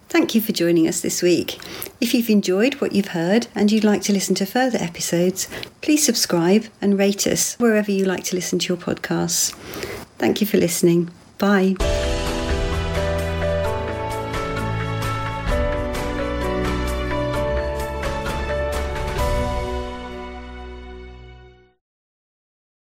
Thank 0.08 0.34
you 0.34 0.40
for 0.40 0.52
joining 0.52 0.88
us 0.88 1.02
this 1.02 1.20
week. 1.22 1.58
If 2.00 2.14
you've 2.14 2.30
enjoyed 2.30 2.80
what 2.80 2.92
you've 2.92 3.08
heard 3.08 3.48
and 3.54 3.70
you'd 3.70 3.84
like 3.84 4.00
to 4.02 4.14
listen 4.14 4.34
to 4.36 4.46
further 4.46 4.78
episodes, 4.78 5.46
please 5.82 6.06
subscribe 6.06 6.64
and 6.80 6.98
rate 6.98 7.26
us 7.26 7.54
wherever 7.56 7.90
you 7.90 8.06
like 8.06 8.24
to 8.24 8.36
listen 8.36 8.58
to 8.60 8.68
your 8.68 8.82
podcasts. 8.82 9.52
Thank 10.16 10.40
you 10.40 10.46
for 10.46 10.56
listening. 10.56 11.10
Bye. 11.36 11.74